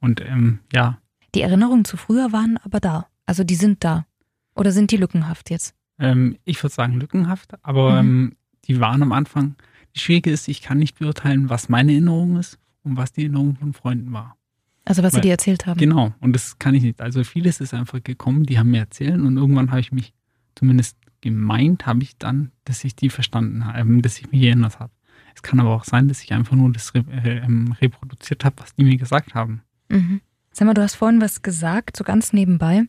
Und 0.00 0.20
ähm, 0.20 0.60
ja. 0.72 0.98
Die 1.34 1.42
Erinnerungen 1.42 1.84
zu 1.84 1.96
früher 1.96 2.32
waren 2.32 2.58
aber 2.58 2.80
da. 2.80 3.06
Also 3.26 3.44
die 3.44 3.54
sind 3.54 3.84
da. 3.84 4.06
Oder 4.54 4.72
sind 4.72 4.90
die 4.90 4.96
lückenhaft 4.96 5.50
jetzt? 5.50 5.74
Ähm, 5.98 6.36
ich 6.44 6.62
würde 6.62 6.74
sagen 6.74 7.00
lückenhaft, 7.00 7.54
aber 7.64 8.02
mhm. 8.02 8.08
ähm, 8.08 8.36
die 8.66 8.80
waren 8.80 9.02
am 9.02 9.12
Anfang 9.12 9.56
das 9.94 10.02
Schwierige 10.02 10.30
ist, 10.30 10.48
ich 10.48 10.60
kann 10.60 10.78
nicht 10.78 10.98
beurteilen, 10.98 11.48
was 11.48 11.68
meine 11.68 11.92
Erinnerung 11.92 12.36
ist 12.36 12.58
und 12.82 12.96
was 12.96 13.12
die 13.12 13.22
Erinnerung 13.22 13.56
von 13.56 13.72
Freunden 13.72 14.12
war. 14.12 14.36
Also 14.84 15.02
was 15.02 15.14
Weil, 15.14 15.22
sie 15.22 15.28
dir 15.28 15.32
erzählt 15.32 15.66
haben. 15.66 15.78
Genau, 15.78 16.12
und 16.20 16.34
das 16.34 16.58
kann 16.58 16.74
ich 16.74 16.82
nicht. 16.82 17.00
Also 17.00 17.24
vieles 17.24 17.60
ist 17.60 17.72
einfach 17.72 18.02
gekommen, 18.02 18.44
die 18.44 18.58
haben 18.58 18.70
mir 18.70 18.80
erzählt 18.80 19.20
und 19.20 19.36
irgendwann 19.36 19.70
habe 19.70 19.80
ich 19.80 19.92
mich 19.92 20.12
zumindest 20.56 20.98
gemeint, 21.20 21.86
habe 21.86 22.02
ich 22.02 22.18
dann, 22.18 22.50
dass 22.64 22.84
ich 22.84 22.96
die 22.96 23.08
verstanden 23.08 23.64
habe, 23.64 23.78
ähm, 23.78 24.02
dass 24.02 24.18
ich 24.18 24.30
mich 24.30 24.42
erinnert 24.42 24.80
habe. 24.80 24.92
Es 25.34 25.42
kann 25.42 25.60
aber 25.60 25.74
auch 25.74 25.84
sein, 25.84 26.08
dass 26.08 26.22
ich 26.22 26.32
einfach 26.32 26.56
nur 26.56 26.72
das 26.72 26.92
äh, 26.94 27.38
ähm, 27.38 27.72
reproduziert 27.80 28.44
habe, 28.44 28.56
was 28.58 28.74
die 28.74 28.84
mir 28.84 28.96
gesagt 28.96 29.34
haben. 29.34 29.62
Mhm. 29.88 30.20
Sag 30.52 30.66
mal, 30.66 30.74
du 30.74 30.82
hast 30.82 30.94
vorhin 30.94 31.20
was 31.20 31.42
gesagt, 31.42 31.96
so 31.96 32.04
ganz 32.04 32.32
nebenbei, 32.32 32.84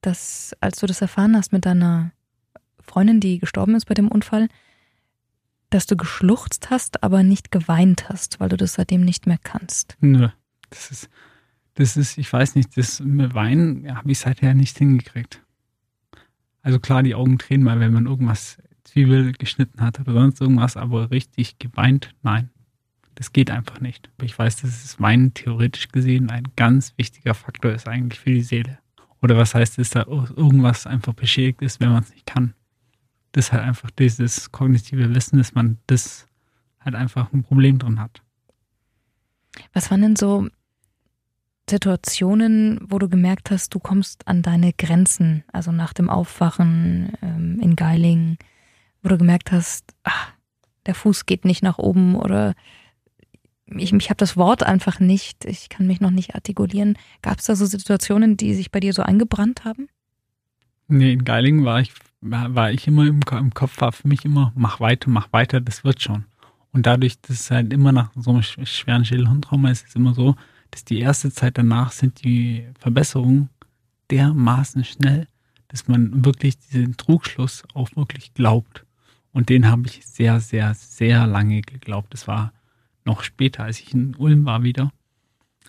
dass 0.00 0.56
als 0.60 0.78
du 0.80 0.86
das 0.86 1.02
erfahren 1.02 1.36
hast 1.36 1.52
mit 1.52 1.66
deiner 1.66 2.12
Freundin, 2.80 3.20
die 3.20 3.38
gestorben 3.38 3.74
ist 3.74 3.84
bei 3.84 3.94
dem 3.94 4.08
Unfall, 4.08 4.48
dass 5.70 5.86
du 5.86 5.96
geschluchzt 5.96 6.70
hast, 6.70 7.02
aber 7.02 7.22
nicht 7.22 7.50
geweint 7.50 8.08
hast, 8.08 8.40
weil 8.40 8.48
du 8.48 8.56
das 8.56 8.74
seitdem 8.74 9.04
nicht 9.04 9.26
mehr 9.26 9.38
kannst. 9.42 9.96
Nö, 10.00 10.28
das 10.70 10.90
ist, 10.90 11.10
das 11.74 11.96
ist, 11.96 12.16
ich 12.16 12.32
weiß 12.32 12.54
nicht, 12.54 12.76
das 12.76 13.00
mit 13.00 13.34
Weinen 13.34 13.84
ja, 13.84 13.96
habe 13.96 14.10
ich 14.10 14.18
seither 14.18 14.54
nicht 14.54 14.78
hingekriegt. 14.78 15.42
Also 16.62 16.80
klar, 16.80 17.02
die 17.02 17.14
Augen 17.14 17.38
tränen 17.38 17.64
mal, 17.64 17.80
wenn 17.80 17.92
man 17.92 18.06
irgendwas 18.06 18.58
Zwiebel 18.88 19.32
geschnitten 19.32 19.80
hat 19.80 20.00
oder 20.00 20.12
sonst 20.12 20.40
irgendwas, 20.40 20.76
aber 20.76 21.10
richtig 21.10 21.58
geweint, 21.58 22.14
nein. 22.22 22.50
Das 23.14 23.32
geht 23.32 23.50
einfach 23.50 23.80
nicht. 23.80 24.10
Ich 24.22 24.38
weiß, 24.38 24.62
dass 24.62 24.82
das 24.82 25.00
Weinen 25.00 25.34
theoretisch 25.34 25.88
gesehen 25.88 26.30
ein 26.30 26.48
ganz 26.54 26.94
wichtiger 26.96 27.34
Faktor 27.34 27.72
ist 27.72 27.88
eigentlich 27.88 28.20
für 28.20 28.30
die 28.30 28.42
Seele. 28.42 28.78
Oder 29.20 29.36
was 29.36 29.54
heißt, 29.54 29.78
dass 29.78 29.90
da 29.90 30.04
irgendwas 30.06 30.86
einfach 30.86 31.14
beschädigt 31.14 31.60
ist, 31.62 31.80
wenn 31.80 31.90
man 31.90 32.04
es 32.04 32.10
nicht 32.10 32.26
kann 32.26 32.54
das 33.32 33.52
halt 33.52 33.62
einfach 33.62 33.90
dieses 33.90 34.52
kognitive 34.52 35.14
Wissen, 35.14 35.38
dass 35.38 35.54
man 35.54 35.78
das 35.86 36.26
halt 36.80 36.94
einfach 36.94 37.32
ein 37.32 37.42
Problem 37.42 37.78
drin 37.78 38.00
hat. 38.00 38.22
Was 39.72 39.90
waren 39.90 40.02
denn 40.02 40.16
so 40.16 40.48
Situationen, 41.68 42.80
wo 42.88 42.98
du 42.98 43.08
gemerkt 43.08 43.50
hast, 43.50 43.74
du 43.74 43.78
kommst 43.78 44.26
an 44.26 44.42
deine 44.42 44.72
Grenzen, 44.72 45.44
also 45.52 45.70
nach 45.72 45.92
dem 45.92 46.08
Aufwachen 46.08 47.12
ähm, 47.20 47.60
in 47.60 47.76
Geiling, 47.76 48.38
wo 49.02 49.08
du 49.08 49.18
gemerkt 49.18 49.52
hast, 49.52 49.94
ach, 50.04 50.32
der 50.86 50.94
Fuß 50.94 51.26
geht 51.26 51.44
nicht 51.44 51.62
nach 51.62 51.78
oben 51.78 52.16
oder 52.16 52.54
ich, 53.76 53.92
ich 53.92 54.08
habe 54.08 54.16
das 54.16 54.36
Wort 54.36 54.62
einfach 54.62 55.00
nicht, 55.00 55.44
ich 55.44 55.68
kann 55.68 55.86
mich 55.86 56.00
noch 56.00 56.10
nicht 56.10 56.34
artikulieren. 56.34 56.96
Gab 57.22 57.38
es 57.38 57.44
da 57.44 57.54
so 57.54 57.66
Situationen, 57.66 58.36
die 58.36 58.54
sich 58.54 58.70
bei 58.70 58.80
dir 58.80 58.92
so 58.92 59.02
eingebrannt 59.02 59.64
haben? 59.64 59.88
Nee, 60.88 61.12
in 61.12 61.24
Geiling 61.24 61.64
war 61.64 61.80
ich, 61.80 61.92
war, 62.22 62.72
ich 62.72 62.86
immer 62.86 63.06
im, 63.06 63.20
im, 63.30 63.54
Kopf, 63.54 63.80
war 63.80 63.92
für 63.92 64.08
mich 64.08 64.24
immer, 64.24 64.52
mach 64.56 64.80
weiter, 64.80 65.10
mach 65.10 65.32
weiter, 65.32 65.60
das 65.60 65.84
wird 65.84 66.00
schon. 66.00 66.24
Und 66.72 66.86
dadurch, 66.86 67.20
dass 67.20 67.40
es 67.40 67.50
halt 67.50 67.72
immer 67.72 67.92
nach 67.92 68.10
so 68.16 68.30
einem 68.30 68.42
schweren 68.42 69.04
Schädelhundtrauma 69.04 69.70
ist, 69.70 69.82
ist 69.82 69.90
es 69.90 69.96
immer 69.96 70.14
so, 70.14 70.34
dass 70.70 70.84
die 70.84 71.00
erste 71.00 71.30
Zeit 71.30 71.58
danach 71.58 71.92
sind 71.92 72.24
die 72.24 72.66
Verbesserungen 72.78 73.50
dermaßen 74.10 74.84
schnell, 74.84 75.26
dass 75.68 75.88
man 75.88 76.24
wirklich 76.24 76.58
diesen 76.58 76.96
Trugschluss 76.96 77.64
auch 77.74 77.94
wirklich 77.96 78.32
glaubt. 78.32 78.86
Und 79.32 79.48
den 79.48 79.68
habe 79.68 79.86
ich 79.86 80.06
sehr, 80.06 80.40
sehr, 80.40 80.74
sehr 80.74 81.26
lange 81.26 81.60
geglaubt. 81.62 82.12
Das 82.12 82.26
war 82.26 82.52
noch 83.04 83.22
später, 83.22 83.64
als 83.64 83.80
ich 83.80 83.94
in 83.94 84.14
Ulm 84.16 84.44
war 84.44 84.62
wieder, 84.62 84.92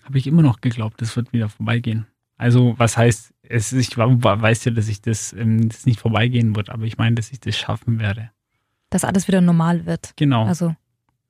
habe 0.04 0.18
ich 0.18 0.26
immer 0.26 0.42
noch 0.42 0.60
geglaubt, 0.60 1.00
das 1.00 1.16
wird 1.16 1.32
wieder 1.32 1.48
vorbeigehen. 1.48 2.06
Also 2.36 2.74
was 2.78 2.96
heißt, 2.96 3.34
es, 3.42 3.72
ich 3.72 3.96
weiß 3.96 4.64
ja, 4.64 4.72
dass 4.72 4.88
ich 4.88 5.02
das, 5.02 5.32
ähm, 5.32 5.68
das 5.68 5.86
nicht 5.86 6.00
vorbeigehen 6.00 6.56
wird, 6.56 6.70
aber 6.70 6.84
ich 6.84 6.96
meine, 6.96 7.16
dass 7.16 7.32
ich 7.32 7.40
das 7.40 7.56
schaffen 7.56 7.98
werde. 7.98 8.30
Dass 8.88 9.04
alles 9.04 9.28
wieder 9.28 9.40
normal 9.40 9.86
wird. 9.86 10.14
Genau. 10.16 10.46
Also 10.46 10.74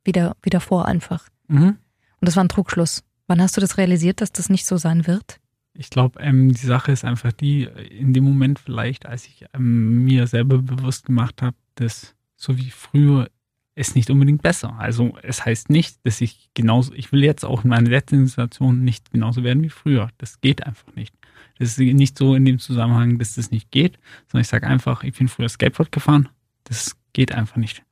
wieder, 0.04 0.36
wieder 0.42 0.60
vor 0.60 0.86
einfach. 0.86 1.28
Mhm. 1.48 1.78
Und 2.20 2.28
das 2.28 2.36
war 2.36 2.44
ein 2.44 2.48
Trugschluss. 2.48 3.02
Wann 3.26 3.40
hast 3.40 3.56
du 3.56 3.60
das 3.60 3.76
realisiert, 3.76 4.20
dass 4.20 4.32
das 4.32 4.50
nicht 4.50 4.66
so 4.66 4.76
sein 4.76 5.06
wird? 5.06 5.40
Ich 5.74 5.90
glaube, 5.90 6.20
ähm, 6.20 6.52
die 6.52 6.66
Sache 6.66 6.92
ist 6.92 7.04
einfach 7.04 7.32
die, 7.32 7.64
in 7.64 8.12
dem 8.12 8.24
Moment 8.24 8.58
vielleicht, 8.58 9.06
als 9.06 9.26
ich 9.26 9.46
ähm, 9.54 10.04
mir 10.04 10.26
selber 10.26 10.58
bewusst 10.58 11.06
gemacht 11.06 11.42
habe, 11.42 11.56
dass 11.76 12.14
so 12.40 12.56
wie 12.56 12.70
früher 12.70 13.30
ist 13.74 13.94
nicht 13.94 14.10
unbedingt 14.10 14.42
besser. 14.42 14.78
Also 14.78 15.16
es 15.22 15.44
heißt 15.44 15.70
nicht, 15.70 16.04
dass 16.04 16.20
ich 16.20 16.50
genauso, 16.54 16.92
ich 16.94 17.12
will 17.12 17.22
jetzt 17.22 17.44
auch 17.44 17.64
in 17.64 17.70
meiner 17.70 17.88
letzten 17.88 18.26
Situation 18.26 18.82
nicht 18.82 19.10
genauso 19.12 19.44
werden 19.44 19.62
wie 19.62 19.70
früher. 19.70 20.08
Das 20.18 20.40
geht 20.40 20.66
einfach 20.66 20.94
nicht. 20.96 21.14
Das 21.58 21.68
ist 21.68 21.78
nicht 21.78 22.16
so 22.16 22.34
in 22.34 22.44
dem 22.44 22.58
Zusammenhang, 22.58 23.18
dass 23.18 23.34
das 23.34 23.50
nicht 23.50 23.70
geht, 23.70 23.98
sondern 24.26 24.42
ich 24.42 24.48
sage 24.48 24.66
einfach, 24.66 25.04
ich 25.04 25.16
bin 25.16 25.28
früher 25.28 25.48
Skateboard 25.48 25.92
gefahren. 25.92 26.28
Das 26.64 26.96
geht 27.12 27.32
einfach 27.32 27.56
nicht. 27.56 27.82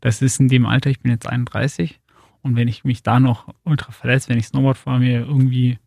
Das 0.00 0.22
ist 0.22 0.38
in 0.38 0.48
dem 0.48 0.66
Alter, 0.66 0.90
ich 0.90 1.00
bin 1.00 1.10
jetzt 1.10 1.26
31 1.26 2.00
und 2.42 2.54
wenn 2.54 2.68
ich 2.68 2.84
mich 2.84 3.02
da 3.02 3.18
noch 3.18 3.52
ultra 3.64 3.90
verletze, 3.90 4.28
wenn 4.28 4.38
ich 4.38 4.46
Snowboard 4.46 4.78
fahre, 4.78 5.00
mir 5.00 5.20
irgendwie 5.20 5.78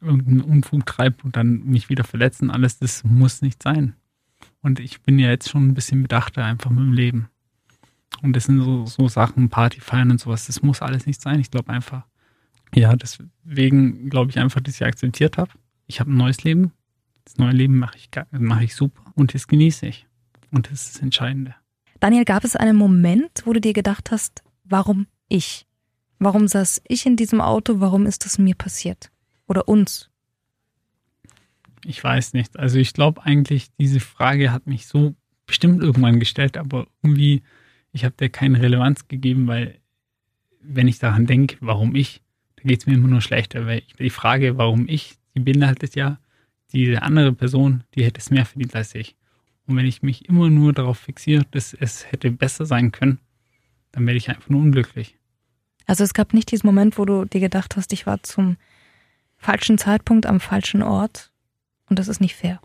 irgendeinen 0.00 0.40
Unfug 0.40 0.86
treibe 0.86 1.16
und 1.22 1.36
dann 1.36 1.64
mich 1.64 1.88
wieder 1.88 2.04
verletzen, 2.04 2.50
alles, 2.50 2.78
das 2.78 3.04
muss 3.04 3.42
nicht 3.42 3.62
sein. 3.62 3.94
Und 4.60 4.80
ich 4.80 5.02
bin 5.02 5.18
ja 5.18 5.30
jetzt 5.30 5.48
schon 5.48 5.68
ein 5.68 5.74
bisschen 5.74 6.02
bedachter 6.02 6.44
einfach 6.44 6.70
mit 6.70 6.80
dem 6.80 6.92
Leben. 6.92 7.28
Und 8.22 8.34
das 8.34 8.44
sind 8.44 8.60
so, 8.60 8.86
so 8.86 9.08
Sachen, 9.08 9.50
Party 9.50 9.80
feiern 9.80 10.10
und 10.10 10.20
sowas, 10.20 10.46
das 10.46 10.62
muss 10.62 10.82
alles 10.82 11.06
nicht 11.06 11.20
sein. 11.20 11.40
Ich 11.40 11.50
glaube 11.50 11.72
einfach, 11.72 12.04
ja, 12.74 12.94
deswegen 12.96 14.08
glaube 14.10 14.30
ich 14.30 14.38
einfach, 14.38 14.60
dass 14.60 14.74
ich 14.74 14.84
akzeptiert 14.84 15.38
habe. 15.38 15.50
Ich 15.86 16.00
habe 16.00 16.10
ein 16.10 16.16
neues 16.16 16.42
Leben. 16.44 16.72
Das 17.24 17.38
neue 17.38 17.52
Leben 17.52 17.78
mache 17.78 17.96
ich, 17.96 18.10
mach 18.32 18.60
ich 18.60 18.74
super 18.74 19.02
und 19.14 19.34
das 19.34 19.46
genieße 19.46 19.86
ich. 19.86 20.06
Und 20.50 20.70
das 20.70 20.84
ist 20.84 20.94
das 20.96 21.02
Entscheidende. 21.02 21.54
Daniel, 22.00 22.24
gab 22.24 22.44
es 22.44 22.54
einen 22.54 22.76
Moment, 22.76 23.42
wo 23.44 23.52
du 23.52 23.60
dir 23.60 23.72
gedacht 23.72 24.10
hast, 24.10 24.42
warum 24.64 25.06
ich? 25.28 25.66
Warum 26.18 26.48
saß 26.48 26.82
ich 26.86 27.06
in 27.06 27.16
diesem 27.16 27.40
Auto? 27.40 27.80
Warum 27.80 28.06
ist 28.06 28.24
das 28.24 28.38
mir 28.38 28.54
passiert? 28.54 29.10
Oder 29.46 29.68
uns? 29.68 30.10
Ich 31.84 32.02
weiß 32.02 32.32
nicht. 32.32 32.58
Also 32.58 32.78
ich 32.78 32.92
glaube 32.92 33.22
eigentlich, 33.24 33.68
diese 33.78 34.00
Frage 34.00 34.52
hat 34.52 34.66
mich 34.66 34.86
so 34.86 35.14
bestimmt 35.46 35.82
irgendwann 35.82 36.20
gestellt, 36.20 36.56
aber 36.56 36.86
irgendwie 37.02 37.42
ich 37.94 38.04
habe 38.04 38.14
der 38.18 38.28
keine 38.28 38.60
Relevanz 38.60 39.08
gegeben, 39.08 39.46
weil 39.46 39.78
wenn 40.60 40.88
ich 40.88 40.98
daran 40.98 41.26
denke, 41.26 41.56
warum 41.60 41.94
ich, 41.94 42.22
dann 42.56 42.66
geht 42.66 42.80
es 42.80 42.86
mir 42.86 42.94
immer 42.94 43.08
nur 43.08 43.20
schlechter, 43.20 43.66
weil 43.66 43.82
die 43.98 44.10
Frage, 44.10 44.58
warum 44.58 44.88
ich, 44.88 45.16
die 45.34 45.40
beinhaltet 45.40 45.94
ja, 45.94 46.18
diese 46.72 47.02
andere 47.02 47.32
Person, 47.32 47.84
die 47.94 48.04
hätte 48.04 48.20
es 48.20 48.30
mehr 48.30 48.44
verdient 48.44 48.74
als 48.74 48.94
ich. 48.94 49.16
Und 49.66 49.76
wenn 49.76 49.86
ich 49.86 50.02
mich 50.02 50.28
immer 50.28 50.50
nur 50.50 50.72
darauf 50.72 50.98
fixiere, 50.98 51.46
dass 51.52 51.72
es 51.72 52.10
hätte 52.10 52.30
besser 52.32 52.66
sein 52.66 52.90
können, 52.90 53.20
dann 53.92 54.04
werde 54.06 54.18
ich 54.18 54.28
einfach 54.28 54.50
nur 54.50 54.60
unglücklich. 54.60 55.16
Also 55.86 56.02
es 56.02 56.14
gab 56.14 56.34
nicht 56.34 56.50
diesen 56.50 56.66
Moment, 56.66 56.98
wo 56.98 57.04
du 57.04 57.24
dir 57.26 57.40
gedacht 57.40 57.76
hast, 57.76 57.92
ich 57.92 58.06
war 58.06 58.22
zum 58.22 58.56
falschen 59.36 59.78
Zeitpunkt 59.78 60.26
am 60.26 60.40
falschen 60.40 60.82
Ort 60.82 61.30
und 61.88 61.98
das 61.98 62.08
ist 62.08 62.20
nicht 62.20 62.34
fair. 62.34 62.60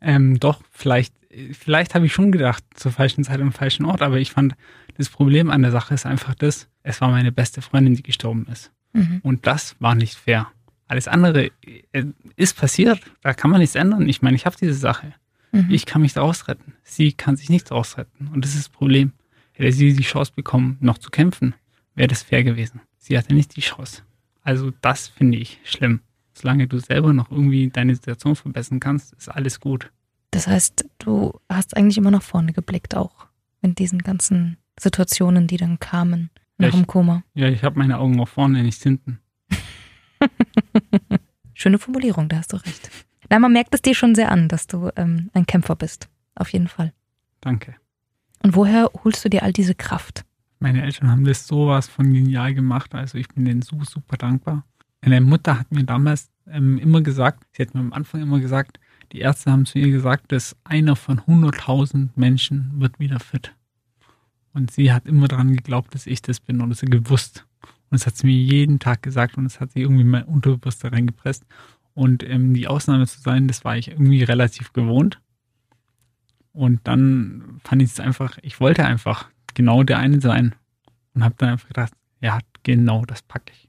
Ähm, 0.00 0.38
doch, 0.38 0.62
vielleicht 0.70 1.12
vielleicht 1.52 1.94
habe 1.94 2.06
ich 2.06 2.12
schon 2.12 2.32
gedacht, 2.32 2.64
zur 2.74 2.92
falschen 2.92 3.24
Zeit 3.24 3.40
am 3.40 3.52
falschen 3.52 3.84
Ort, 3.84 4.02
aber 4.02 4.18
ich 4.18 4.32
fand, 4.32 4.54
das 4.96 5.08
Problem 5.08 5.50
an 5.50 5.62
der 5.62 5.70
Sache 5.70 5.94
ist 5.94 6.06
einfach 6.06 6.34
das, 6.34 6.68
es 6.82 7.00
war 7.00 7.10
meine 7.10 7.32
beste 7.32 7.62
Freundin, 7.62 7.94
die 7.94 8.02
gestorben 8.02 8.46
ist. 8.50 8.72
Mhm. 8.92 9.20
Und 9.22 9.46
das 9.46 9.76
war 9.78 9.94
nicht 9.94 10.14
fair. 10.14 10.48
Alles 10.86 11.06
andere 11.06 11.50
äh, 11.92 12.04
ist 12.36 12.56
passiert, 12.56 13.00
da 13.22 13.34
kann 13.34 13.50
man 13.50 13.60
nichts 13.60 13.74
ändern. 13.74 14.08
Ich 14.08 14.22
meine, 14.22 14.36
ich 14.36 14.46
habe 14.46 14.56
diese 14.58 14.74
Sache. 14.74 15.14
Mhm. 15.52 15.68
Ich 15.70 15.86
kann 15.86 16.02
mich 16.02 16.14
daraus 16.14 16.48
retten. 16.48 16.74
Sie 16.82 17.12
kann 17.12 17.36
sich 17.36 17.50
nicht 17.50 17.70
daraus 17.70 17.98
retten. 17.98 18.28
Und 18.32 18.44
das 18.44 18.54
ist 18.54 18.66
das 18.66 18.68
Problem. 18.70 19.12
Hätte 19.52 19.72
sie 19.72 19.92
die 19.92 20.02
Chance 20.02 20.32
bekommen, 20.34 20.78
noch 20.80 20.98
zu 20.98 21.10
kämpfen, 21.10 21.54
wäre 21.94 22.08
das 22.08 22.22
fair 22.22 22.44
gewesen. 22.44 22.80
Sie 22.96 23.18
hatte 23.18 23.34
nicht 23.34 23.56
die 23.56 23.60
Chance. 23.60 24.02
Also 24.42 24.72
das 24.80 25.08
finde 25.08 25.38
ich 25.38 25.60
schlimm. 25.64 26.00
Solange 26.40 26.68
du 26.68 26.78
selber 26.78 27.12
noch 27.12 27.32
irgendwie 27.32 27.68
deine 27.68 27.94
Situation 27.94 28.36
verbessern 28.36 28.78
kannst, 28.78 29.12
ist 29.14 29.28
alles 29.28 29.58
gut. 29.58 29.90
Das 30.30 30.46
heißt, 30.46 30.88
du 30.98 31.32
hast 31.48 31.76
eigentlich 31.76 31.98
immer 31.98 32.12
nach 32.12 32.22
vorne 32.22 32.52
geblickt, 32.52 32.94
auch 32.94 33.26
in 33.60 33.74
diesen 33.74 33.98
ganzen 34.00 34.56
Situationen, 34.78 35.48
die 35.48 35.56
dann 35.56 35.80
kamen 35.80 36.30
nach 36.58 36.68
ja, 36.72 36.76
dem 36.76 36.86
Koma. 36.86 37.24
Ja, 37.34 37.48
ich 37.48 37.64
habe 37.64 37.78
meine 37.78 37.98
Augen 37.98 38.12
nach 38.12 38.28
vorne, 38.28 38.62
nicht 38.62 38.80
hinten. 38.80 39.18
Schöne 41.54 41.78
Formulierung, 41.78 42.28
da 42.28 42.36
hast 42.36 42.52
du 42.52 42.56
recht. 42.56 42.88
Nein, 43.30 43.40
man 43.40 43.52
merkt 43.52 43.74
es 43.74 43.82
dir 43.82 43.94
schon 43.94 44.14
sehr 44.14 44.30
an, 44.30 44.48
dass 44.48 44.68
du 44.68 44.90
ähm, 44.94 45.30
ein 45.34 45.44
Kämpfer 45.46 45.74
bist. 45.74 46.08
Auf 46.36 46.50
jeden 46.50 46.68
Fall. 46.68 46.92
Danke. 47.40 47.74
Und 48.44 48.54
woher 48.54 48.90
holst 49.02 49.24
du 49.24 49.28
dir 49.28 49.42
all 49.42 49.52
diese 49.52 49.74
Kraft? 49.74 50.24
Meine 50.60 50.82
Eltern 50.82 51.10
haben 51.10 51.24
das 51.24 51.48
sowas 51.48 51.88
von 51.88 52.12
genial 52.12 52.54
gemacht. 52.54 52.94
Also 52.94 53.18
ich 53.18 53.28
bin 53.28 53.44
denen 53.44 53.62
so 53.62 53.82
super 53.82 54.16
dankbar. 54.16 54.64
Meine 55.00 55.20
Mutter 55.20 55.58
hat 55.58 55.70
mir 55.70 55.84
damals 55.84 56.30
ähm, 56.46 56.78
immer 56.78 57.00
gesagt, 57.02 57.44
sie 57.52 57.62
hat 57.62 57.74
mir 57.74 57.80
am 57.80 57.92
Anfang 57.92 58.22
immer 58.22 58.40
gesagt, 58.40 58.80
die 59.12 59.20
Ärzte 59.20 59.52
haben 59.52 59.64
zu 59.64 59.78
ihr 59.78 59.90
gesagt, 59.90 60.32
dass 60.32 60.56
einer 60.64 60.96
von 60.96 61.20
100.000 61.20 62.10
Menschen 62.16 62.72
wird 62.76 62.98
wieder 62.98 63.20
fit. 63.20 63.54
Und 64.52 64.70
sie 64.70 64.92
hat 64.92 65.06
immer 65.06 65.28
daran 65.28 65.54
geglaubt, 65.54 65.94
dass 65.94 66.06
ich 66.06 66.20
das 66.20 66.40
bin 66.40 66.60
und 66.60 66.70
das 66.70 66.80
gewusst. 66.80 67.46
Und 67.62 68.00
das 68.00 68.06
hat 68.06 68.16
sie 68.16 68.26
mir 68.26 68.36
jeden 68.36 68.78
Tag 68.78 69.02
gesagt 69.02 69.38
und 69.38 69.44
das 69.44 69.60
hat 69.60 69.72
sie 69.72 69.80
irgendwie 69.80 70.04
mein 70.04 70.24
Unterbewusst 70.24 70.84
da 70.84 70.88
reingepresst. 70.88 71.44
Und 71.94 72.22
ähm, 72.22 72.54
die 72.54 72.68
Ausnahme 72.68 73.06
zu 73.06 73.20
sein, 73.20 73.48
das 73.48 73.64
war 73.64 73.76
ich 73.76 73.88
irgendwie 73.88 74.22
relativ 74.24 74.72
gewohnt. 74.72 75.20
Und 76.52 76.80
dann 76.84 77.60
fand 77.64 77.82
ich 77.82 77.90
es 77.90 78.00
einfach, 78.00 78.38
ich 78.42 78.60
wollte 78.60 78.84
einfach 78.84 79.28
genau 79.54 79.84
der 79.84 79.98
eine 79.98 80.20
sein. 80.20 80.54
Und 81.14 81.24
habe 81.24 81.34
dann 81.38 81.50
einfach 81.50 81.68
gedacht, 81.68 81.92
ja, 82.20 82.40
genau 82.62 83.04
das 83.04 83.22
packe 83.22 83.52
ich. 83.52 83.67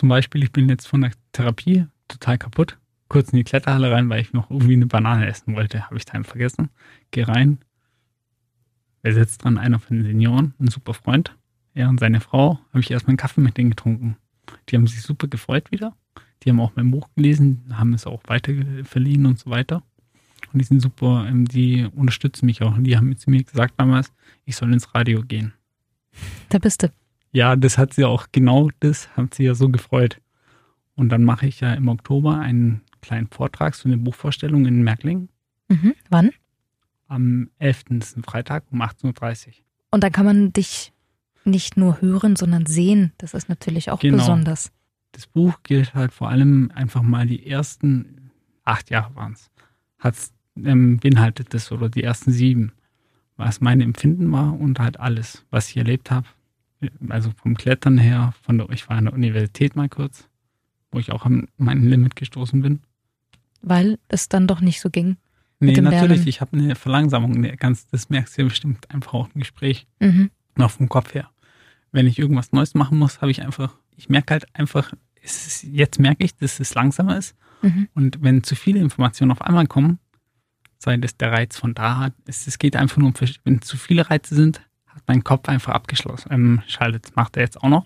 Zum 0.00 0.08
Beispiel, 0.08 0.42
ich 0.42 0.50
bin 0.50 0.70
jetzt 0.70 0.88
von 0.88 1.02
der 1.02 1.12
Therapie 1.32 1.84
total 2.08 2.38
kaputt 2.38 2.78
kurz 3.10 3.32
in 3.32 3.36
die 3.36 3.44
Kletterhalle 3.44 3.90
rein, 3.90 4.08
weil 4.08 4.22
ich 4.22 4.32
noch 4.32 4.50
irgendwie 4.50 4.72
eine 4.72 4.86
Banane 4.86 5.26
essen 5.26 5.54
wollte. 5.54 5.84
Habe 5.84 5.98
ich 5.98 6.06
dann 6.06 6.24
vergessen. 6.24 6.70
Geh 7.10 7.24
rein. 7.24 7.58
Wer 9.02 9.12
sitzt 9.12 9.44
dran? 9.44 9.58
Einer 9.58 9.78
von 9.78 9.98
den 9.98 10.06
Senioren, 10.06 10.54
ein 10.58 10.68
super 10.68 10.94
Freund. 10.94 11.36
Er 11.74 11.90
und 11.90 12.00
seine 12.00 12.22
Frau. 12.22 12.58
Habe 12.70 12.80
ich 12.80 12.90
erstmal 12.90 13.10
einen 13.10 13.18
Kaffee 13.18 13.42
mit 13.42 13.58
denen 13.58 13.68
getrunken. 13.68 14.16
Die 14.70 14.76
haben 14.76 14.86
sich 14.86 15.02
super 15.02 15.28
gefreut 15.28 15.70
wieder. 15.70 15.94
Die 16.42 16.48
haben 16.48 16.60
auch 16.60 16.72
mein 16.76 16.90
Buch 16.90 17.10
gelesen, 17.14 17.62
haben 17.74 17.92
es 17.92 18.06
auch 18.06 18.22
weiter 18.26 18.54
verliehen 18.84 19.26
und 19.26 19.38
so 19.38 19.50
weiter. 19.50 19.82
Und 20.50 20.62
die 20.62 20.64
sind 20.64 20.80
super, 20.80 21.26
ähm, 21.28 21.44
die 21.44 21.86
unterstützen 21.94 22.46
mich 22.46 22.62
auch. 22.62 22.74
Und 22.74 22.84
die 22.84 22.96
haben 22.96 23.14
zu 23.18 23.28
mir 23.28 23.44
gesagt 23.44 23.74
damals, 23.76 24.14
ich 24.46 24.56
soll 24.56 24.72
ins 24.72 24.94
Radio 24.94 25.20
gehen. 25.20 25.52
Da 26.48 26.58
bist 26.58 26.84
du. 26.84 26.88
Ja, 27.32 27.56
das 27.56 27.78
hat 27.78 27.94
sie 27.94 28.04
auch, 28.04 28.26
genau 28.32 28.70
das 28.80 29.14
hat 29.16 29.34
sie 29.34 29.44
ja 29.44 29.54
so 29.54 29.68
gefreut. 29.68 30.20
Und 30.94 31.10
dann 31.10 31.24
mache 31.24 31.46
ich 31.46 31.60
ja 31.60 31.72
im 31.74 31.88
Oktober 31.88 32.38
einen 32.38 32.82
kleinen 33.00 33.28
Vortrag 33.28 33.74
zu 33.74 33.88
einer 33.88 33.96
Buchvorstellung 33.96 34.66
in 34.66 34.82
Merkling. 34.82 35.28
Mhm. 35.68 35.94
Wann? 36.08 36.30
Am 37.06 37.50
11. 37.58 37.84
Das 37.90 38.08
ist 38.08 38.16
ein 38.16 38.22
Freitag 38.22 38.64
um 38.70 38.82
18.30 38.82 39.46
Uhr. 39.48 39.54
Und 39.92 40.04
da 40.04 40.10
kann 40.10 40.26
man 40.26 40.52
dich 40.52 40.92
nicht 41.44 41.76
nur 41.76 42.00
hören, 42.00 42.36
sondern 42.36 42.66
sehen. 42.66 43.12
Das 43.18 43.34
ist 43.34 43.48
natürlich 43.48 43.90
auch 43.90 44.00
genau. 44.00 44.18
besonders. 44.18 44.72
Das 45.12 45.26
Buch 45.26 45.54
gilt 45.62 45.94
halt 45.94 46.12
vor 46.12 46.28
allem 46.28 46.70
einfach 46.74 47.02
mal 47.02 47.26
die 47.26 47.46
ersten 47.46 48.30
acht 48.64 48.90
Jahre 48.90 49.14
waren 49.16 49.32
es. 49.32 49.50
Hat 49.98 50.14
ähm, 50.56 50.98
beinhaltet 50.98 51.54
das 51.54 51.72
oder 51.72 51.88
die 51.88 52.02
ersten 52.02 52.30
sieben, 52.30 52.72
was 53.36 53.60
mein 53.60 53.80
Empfinden 53.80 54.30
war 54.30 54.58
und 54.58 54.78
halt 54.78 55.00
alles, 55.00 55.44
was 55.50 55.68
ich 55.70 55.76
erlebt 55.76 56.10
habe. 56.10 56.26
Also 57.08 57.30
vom 57.36 57.56
Klettern 57.56 57.98
her, 57.98 58.32
von 58.42 58.58
der, 58.58 58.70
ich 58.70 58.88
war 58.88 58.96
an 58.96 59.04
der 59.04 59.14
Universität 59.14 59.76
mal 59.76 59.88
kurz, 59.88 60.28
wo 60.90 60.98
ich 60.98 61.12
auch 61.12 61.26
an 61.26 61.48
mein 61.56 61.82
Limit 61.84 62.16
gestoßen 62.16 62.62
bin. 62.62 62.80
Weil 63.62 63.98
es 64.08 64.28
dann 64.28 64.46
doch 64.46 64.60
nicht 64.60 64.80
so 64.80 64.88
ging. 64.90 65.16
Nee, 65.58 65.78
natürlich, 65.78 66.08
Lernen. 66.18 66.28
ich 66.28 66.40
habe 66.40 66.56
eine 66.56 66.74
Verlangsamung, 66.74 67.36
eine 67.36 67.54
ganz, 67.56 67.86
das 67.88 68.08
merkst 68.08 68.36
du 68.38 68.42
ja 68.42 68.48
bestimmt 68.48 68.90
einfach 68.90 69.12
auch 69.12 69.28
im 69.34 69.40
Gespräch, 69.40 69.86
Mhm. 70.00 70.30
noch 70.56 70.70
vom 70.70 70.88
Kopf 70.88 71.12
her. 71.12 71.28
Wenn 71.92 72.06
ich 72.06 72.18
irgendwas 72.18 72.52
Neues 72.52 72.72
machen 72.74 72.98
muss, 72.98 73.20
habe 73.20 73.30
ich 73.30 73.42
einfach, 73.42 73.76
ich 73.96 74.08
merke 74.08 74.32
halt 74.32 74.46
einfach, 74.54 74.94
es 75.22 75.46
ist, 75.46 75.62
jetzt 75.64 75.98
merke 76.00 76.24
ich, 76.24 76.34
dass 76.36 76.60
es 76.60 76.72
langsamer 76.74 77.18
ist. 77.18 77.36
Mhm. 77.60 77.88
Und 77.94 78.22
wenn 78.22 78.42
zu 78.42 78.56
viele 78.56 78.80
Informationen 78.80 79.32
auf 79.32 79.42
einmal 79.42 79.66
kommen, 79.66 79.98
sei 80.78 80.96
das 80.96 81.18
der 81.18 81.30
Reiz 81.32 81.58
von 81.58 81.74
da 81.74 82.08
es, 82.24 82.46
es 82.46 82.58
geht 82.58 82.74
einfach 82.74 82.96
nur 82.96 83.08
um, 83.08 83.14
wenn 83.44 83.60
zu 83.60 83.76
viele 83.76 84.08
Reize 84.08 84.34
sind, 84.34 84.62
hat 85.00 85.08
mein 85.08 85.24
Kopf 85.24 85.48
einfach 85.48 85.72
abgeschlossen. 85.72 86.28
Ähm, 86.32 86.62
schaltet, 86.66 87.06
das 87.06 87.16
macht 87.16 87.36
er 87.36 87.42
jetzt 87.42 87.62
auch 87.62 87.68
noch. 87.68 87.84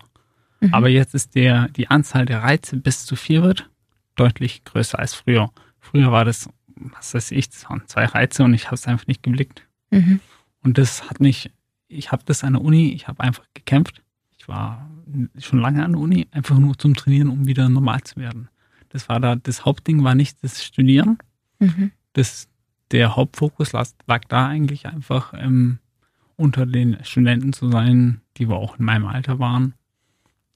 Mhm. 0.59 0.73
Aber 0.73 0.89
jetzt 0.89 1.13
ist 1.15 1.35
der, 1.35 1.69
die 1.69 1.89
Anzahl 1.89 2.25
der 2.25 2.43
Reize 2.43 2.77
bis 2.77 3.05
zu 3.05 3.15
vier 3.15 3.43
wird 3.43 3.69
deutlich 4.15 4.63
größer 4.63 4.99
als 4.99 5.13
früher. 5.13 5.51
Früher 5.79 6.11
war 6.11 6.25
das, 6.25 6.49
was 6.75 7.13
weiß 7.13 7.31
ich, 7.31 7.49
das 7.49 7.69
waren 7.69 7.83
zwei 7.87 8.05
Reize 8.05 8.43
und 8.43 8.53
ich 8.53 8.65
habe 8.65 8.75
es 8.75 8.87
einfach 8.87 9.07
nicht 9.07 9.23
geblickt. 9.23 9.63
Mhm. 9.91 10.19
Und 10.61 10.77
das 10.77 11.09
hat 11.09 11.19
mich, 11.19 11.51
ich 11.87 12.11
habe 12.11 12.23
das 12.25 12.43
an 12.43 12.53
der 12.53 12.61
Uni, 12.61 12.93
ich 12.93 13.07
habe 13.07 13.21
einfach 13.21 13.45
gekämpft. 13.53 14.01
Ich 14.37 14.47
war 14.47 14.89
schon 15.37 15.59
lange 15.59 15.83
an 15.83 15.93
der 15.93 16.01
Uni, 16.01 16.27
einfach 16.31 16.57
nur 16.57 16.77
zum 16.77 16.95
Trainieren, 16.95 17.29
um 17.29 17.45
wieder 17.45 17.69
normal 17.69 18.01
zu 18.03 18.17
werden. 18.17 18.49
Das 18.89 19.09
war 19.09 19.19
da, 19.19 19.35
das 19.35 19.65
Hauptding 19.65 20.03
war 20.03 20.15
nicht 20.15 20.43
das 20.43 20.63
Studieren. 20.63 21.17
Mhm. 21.59 21.91
Das, 22.13 22.47
der 22.91 23.15
Hauptfokus 23.15 23.73
lag, 23.73 23.87
lag 24.07 24.23
da 24.27 24.47
eigentlich 24.47 24.87
einfach 24.87 25.33
ähm, 25.35 25.79
unter 26.35 26.65
den 26.65 26.97
Studenten 27.03 27.53
zu 27.53 27.69
sein, 27.69 28.21
die 28.37 28.49
wir 28.49 28.55
auch 28.55 28.77
in 28.79 28.85
meinem 28.85 29.05
Alter 29.05 29.39
waren. 29.39 29.73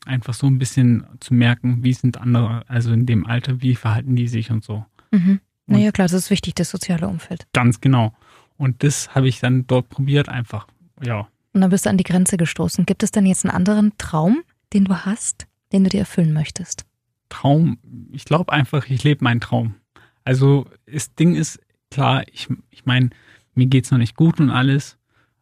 Einfach 0.06 0.34
so 0.34 0.48
ein 0.48 0.60
bisschen 0.60 1.06
zu 1.20 1.34
merken, 1.34 1.84
wie 1.84 1.94
sind 1.94 2.18
andere, 2.18 2.64
also 2.68 2.92
in 2.92 3.06
dem 3.06 3.26
Alter, 3.26 3.62
wie 3.62 3.76
verhalten 3.76 4.16
die 4.16 4.28
sich 4.28 4.52
und 4.52 4.64
so. 4.64 4.86
Mhm. 5.12 5.40
Naja, 5.68 5.92
klar, 5.92 6.08
das 6.08 6.14
ist 6.14 6.30
wichtig, 6.30 6.56
das 6.56 6.70
soziale 6.70 7.08
Umfeld. 7.08 7.48
Ganz 7.54 7.80
genau. 7.80 8.14
Und 8.58 8.84
das 8.84 9.14
habe 9.14 9.28
ich 9.28 9.40
dann 9.40 9.68
dort 9.68 9.90
probiert, 9.90 10.28
einfach, 10.28 10.68
ja, 11.04 11.28
Und 11.54 11.62
dann 11.62 11.70
bist 11.70 11.86
du 11.86 11.90
an 11.90 11.98
die 11.98 12.04
Grenze 12.04 12.38
gestoßen. 12.38 12.86
Gibt 12.86 13.04
es 13.04 13.12
denn 13.12 13.26
jetzt 13.26 13.46
einen 13.46 13.56
anderen 13.56 13.94
Traum, 13.98 14.44
den 14.74 14.86
du 14.86 15.06
hast, 15.06 15.48
den 15.72 15.84
du 15.84 15.90
dir 15.90 16.02
erfüllen 16.02 16.34
möchtest? 16.34 16.86
Traum, 17.30 17.78
ich 18.12 18.26
glaube 18.26 18.52
einfach, 18.52 18.90
ich 18.90 19.04
lebe 19.04 19.24
meinen 19.24 19.40
Traum. 19.40 19.76
Also 20.24 20.66
das 20.86 21.14
Ding 21.16 21.36
ist, 21.36 21.60
klar, 21.92 22.24
ich, 22.32 22.48
ich 22.70 22.86
meine, 22.86 23.10
mir 23.54 23.68
geht's 23.68 23.92
noch 23.92 23.98
nicht 23.98 24.16
gut 24.16 24.40
und 24.40 24.50
alles, 24.50 24.98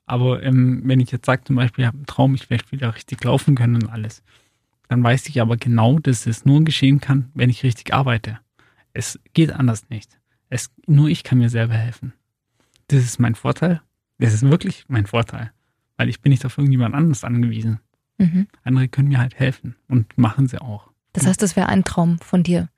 aber 0.07 0.41
ähm, 0.41 0.81
wenn 0.85 1.01
ich 1.01 1.11
jetzt 1.11 1.25
sage 1.25 1.43
zum 1.43 1.57
Beispiel, 1.57 1.83
ich 1.83 1.87
habe 1.87 1.97
einen 1.97 2.05
Traum, 2.05 2.33
ich 2.33 2.49
werde 2.49 2.71
wieder 2.71 2.95
richtig 2.95 3.23
laufen 3.23 3.55
können 3.55 3.75
und 3.75 3.89
alles, 3.89 4.23
dann 4.87 5.03
weiß 5.03 5.27
ich 5.27 5.41
aber 5.41 5.57
genau, 5.57 5.99
dass 5.99 6.25
es 6.25 6.45
nur 6.45 6.63
geschehen 6.63 7.01
kann, 7.01 7.29
wenn 7.33 7.49
ich 7.49 7.63
richtig 7.63 7.93
arbeite. 7.93 8.39
Es 8.93 9.19
geht 9.33 9.51
anders 9.51 9.89
nicht. 9.89 10.17
Es, 10.49 10.71
nur 10.87 11.09
ich 11.09 11.23
kann 11.23 11.37
mir 11.37 11.49
selber 11.49 11.73
helfen. 11.73 12.13
Das 12.87 13.03
ist 13.03 13.19
mein 13.19 13.35
Vorteil. 13.35 13.81
Das 14.17 14.33
ist 14.33 14.43
wirklich 14.43 14.85
mein 14.87 15.05
Vorteil, 15.05 15.51
weil 15.97 16.07
ich 16.07 16.21
bin 16.21 16.31
nicht 16.31 16.45
auf 16.45 16.57
irgendjemand 16.57 16.95
anderes 16.95 17.25
angewiesen. 17.25 17.81
Mhm. 18.17 18.47
Andere 18.63 18.87
können 18.87 19.09
mir 19.09 19.19
halt 19.19 19.37
helfen 19.37 19.75
und 19.89 20.17
machen 20.17 20.47
sie 20.47 20.59
auch. 20.61 20.89
Das 21.11 21.27
heißt, 21.27 21.41
das 21.41 21.55
wäre 21.55 21.67
ein 21.67 21.83
Traum 21.83 22.17
von 22.19 22.43
dir. 22.43 22.69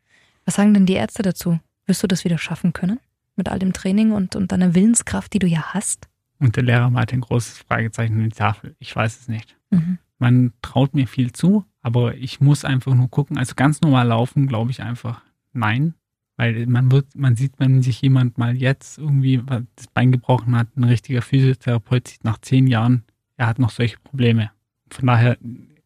Was 0.45 0.55
sagen 0.55 0.73
denn 0.73 0.87
die 0.87 0.93
Ärzte 0.93 1.21
dazu? 1.21 1.59
Wirst 1.85 2.01
du 2.01 2.07
das 2.07 2.25
wieder 2.25 2.39
schaffen 2.39 2.73
können? 2.73 2.99
Mit 3.35 3.49
all 3.49 3.59
dem 3.59 3.71
Training 3.71 4.11
und, 4.11 4.35
und 4.35 4.51
deiner 4.51 4.73
Willenskraft, 4.73 5.31
die 5.33 5.39
du 5.39 5.47
ja 5.47 5.73
hast? 5.73 6.09
Und 6.39 6.55
der 6.55 6.63
Lehrer 6.63 6.89
malte 6.89 7.15
ein 7.15 7.21
großes 7.21 7.59
Fragezeichen 7.59 8.17
in 8.17 8.29
die 8.29 8.35
Tafel. 8.35 8.75
Ich 8.79 8.95
weiß 8.95 9.19
es 9.19 9.27
nicht. 9.27 9.57
Mhm. 9.71 9.97
Man 10.17 10.53
traut 10.61 10.93
mir 10.93 11.07
viel 11.07 11.33
zu, 11.33 11.65
aber 11.81 12.15
ich 12.15 12.39
muss 12.39 12.65
einfach 12.65 12.93
nur 12.93 13.09
gucken. 13.09 13.37
Also 13.37 13.55
ganz 13.55 13.81
normal 13.81 14.07
laufen, 14.07 14.47
glaube 14.47 14.71
ich 14.71 14.81
einfach 14.81 15.21
nein. 15.53 15.95
Weil 16.37 16.67
man 16.67 16.91
wird, 16.91 17.15
man 17.15 17.35
sieht, 17.35 17.53
wenn 17.57 17.81
sich 17.81 18.01
jemand 18.01 18.37
mal 18.37 18.55
jetzt 18.55 18.97
irgendwie 18.97 19.41
das 19.75 19.87
Bein 19.87 20.13
gebrochen 20.13 20.55
hat, 20.55 20.77
ein 20.77 20.85
richtiger 20.85 21.21
Physiotherapeut 21.21 22.07
sieht 22.07 22.23
nach 22.23 22.37
zehn 22.39 22.67
Jahren, 22.67 23.03
er 23.35 23.47
hat 23.47 23.59
noch 23.59 23.71
solche 23.71 23.97
Probleme. 23.99 24.51
Von 24.89 25.07
daher 25.07 25.37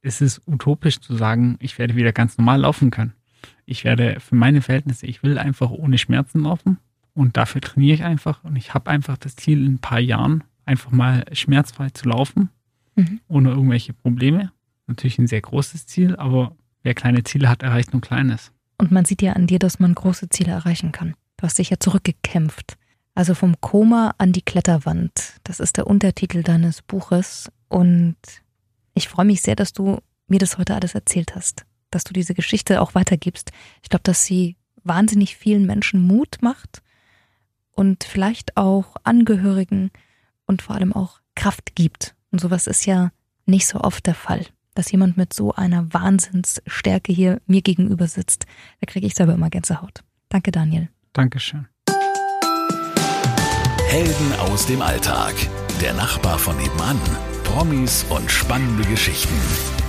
ist 0.01 0.21
es 0.21 0.41
utopisch 0.45 0.99
zu 0.99 1.15
sagen, 1.15 1.57
ich 1.59 1.79
werde 1.79 1.95
wieder 1.95 2.11
ganz 2.11 2.37
normal 2.37 2.61
laufen 2.61 2.91
können. 2.91 3.13
Ich 3.65 3.83
werde 3.83 4.19
für 4.19 4.35
meine 4.35 4.61
Verhältnisse, 4.61 5.07
ich 5.07 5.23
will 5.23 5.39
einfach 5.39 5.71
ohne 5.71 5.97
Schmerzen 5.97 6.41
laufen 6.41 6.77
und 7.13 7.37
dafür 7.37 7.61
trainiere 7.61 7.95
ich 7.95 8.03
einfach 8.03 8.43
und 8.43 8.55
ich 8.55 8.73
habe 8.73 8.89
einfach 8.89 9.17
das 9.17 9.35
Ziel 9.35 9.65
in 9.65 9.75
ein 9.75 9.79
paar 9.79 9.99
Jahren 9.99 10.43
einfach 10.65 10.91
mal 10.91 11.25
schmerzfrei 11.33 11.89
zu 11.89 12.07
laufen, 12.09 12.49
Mhm. 12.95 13.21
ohne 13.27 13.49
irgendwelche 13.49 13.93
Probleme. 13.93 14.51
Natürlich 14.87 15.17
ein 15.17 15.27
sehr 15.27 15.41
großes 15.41 15.87
Ziel, 15.87 16.15
aber 16.15 16.55
wer 16.83 16.93
kleine 16.93 17.23
Ziele 17.23 17.49
hat, 17.49 17.63
erreicht 17.63 17.91
nur 17.93 18.01
kleines. 18.01 18.51
Und 18.77 18.91
man 18.91 19.05
sieht 19.05 19.21
ja 19.21 19.33
an 19.33 19.47
dir, 19.47 19.57
dass 19.59 19.79
man 19.79 19.95
große 19.95 20.29
Ziele 20.29 20.51
erreichen 20.51 20.91
kann. 20.91 21.15
Du 21.37 21.43
hast 21.43 21.57
dich 21.57 21.69
ja 21.71 21.77
zurückgekämpft. 21.79 22.77
Also 23.15 23.33
vom 23.35 23.55
Koma 23.61 24.13
an 24.17 24.31
die 24.31 24.41
Kletterwand. 24.41 25.35
Das 25.43 25.59
ist 25.59 25.77
der 25.77 25.87
Untertitel 25.87 26.43
deines 26.43 26.81
Buches. 26.81 27.51
Und 27.69 28.15
ich 28.93 29.07
freue 29.07 29.25
mich 29.25 29.41
sehr, 29.41 29.55
dass 29.55 29.73
du 29.73 29.99
mir 30.27 30.39
das 30.39 30.57
heute 30.57 30.75
alles 30.75 30.95
erzählt 30.95 31.35
hast. 31.35 31.65
Dass 31.91 32.03
du 32.03 32.13
diese 32.13 32.33
Geschichte 32.33 32.81
auch 32.81 32.95
weitergibst. 32.95 33.51
Ich 33.83 33.89
glaube, 33.89 34.03
dass 34.03 34.25
sie 34.25 34.55
wahnsinnig 34.83 35.35
vielen 35.37 35.65
Menschen 35.65 36.01
Mut 36.05 36.37
macht 36.41 36.81
und 37.73 38.03
vielleicht 38.03 38.57
auch 38.57 38.95
Angehörigen 39.03 39.91
und 40.45 40.61
vor 40.61 40.75
allem 40.75 40.93
auch 40.93 41.19
Kraft 41.35 41.75
gibt. 41.75 42.15
Und 42.31 42.39
sowas 42.39 42.67
ist 42.67 42.85
ja 42.85 43.11
nicht 43.45 43.67
so 43.67 43.79
oft 43.81 44.05
der 44.05 44.15
Fall, 44.15 44.45
dass 44.75 44.91
jemand 44.91 45.17
mit 45.17 45.33
so 45.33 45.53
einer 45.53 45.93
Wahnsinnsstärke 45.93 47.11
hier 47.11 47.41
mir 47.45 47.61
gegenüber 47.61 48.07
sitzt. 48.07 48.45
Da 48.79 48.85
kriege 48.85 49.07
ich 49.07 49.15
selber 49.15 49.33
immer 49.33 49.49
Gänsehaut. 49.49 50.03
Danke, 50.29 50.51
Daniel. 50.51 50.89
Dankeschön. 51.13 51.67
Helden 53.87 54.33
aus 54.39 54.65
dem 54.65 54.81
Alltag. 54.81 55.33
Der 55.81 55.93
Nachbar 55.93 56.39
von 56.39 56.57
nebenan. 56.57 56.99
Promis 57.43 58.05
und 58.09 58.31
spannende 58.31 58.83
Geschichten. 58.85 59.35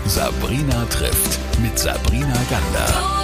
Sabrina 0.05 0.85
trifft 0.87 1.39
mit 1.63 1.79
Sabrina 1.79 2.37
Gander. 2.51 3.24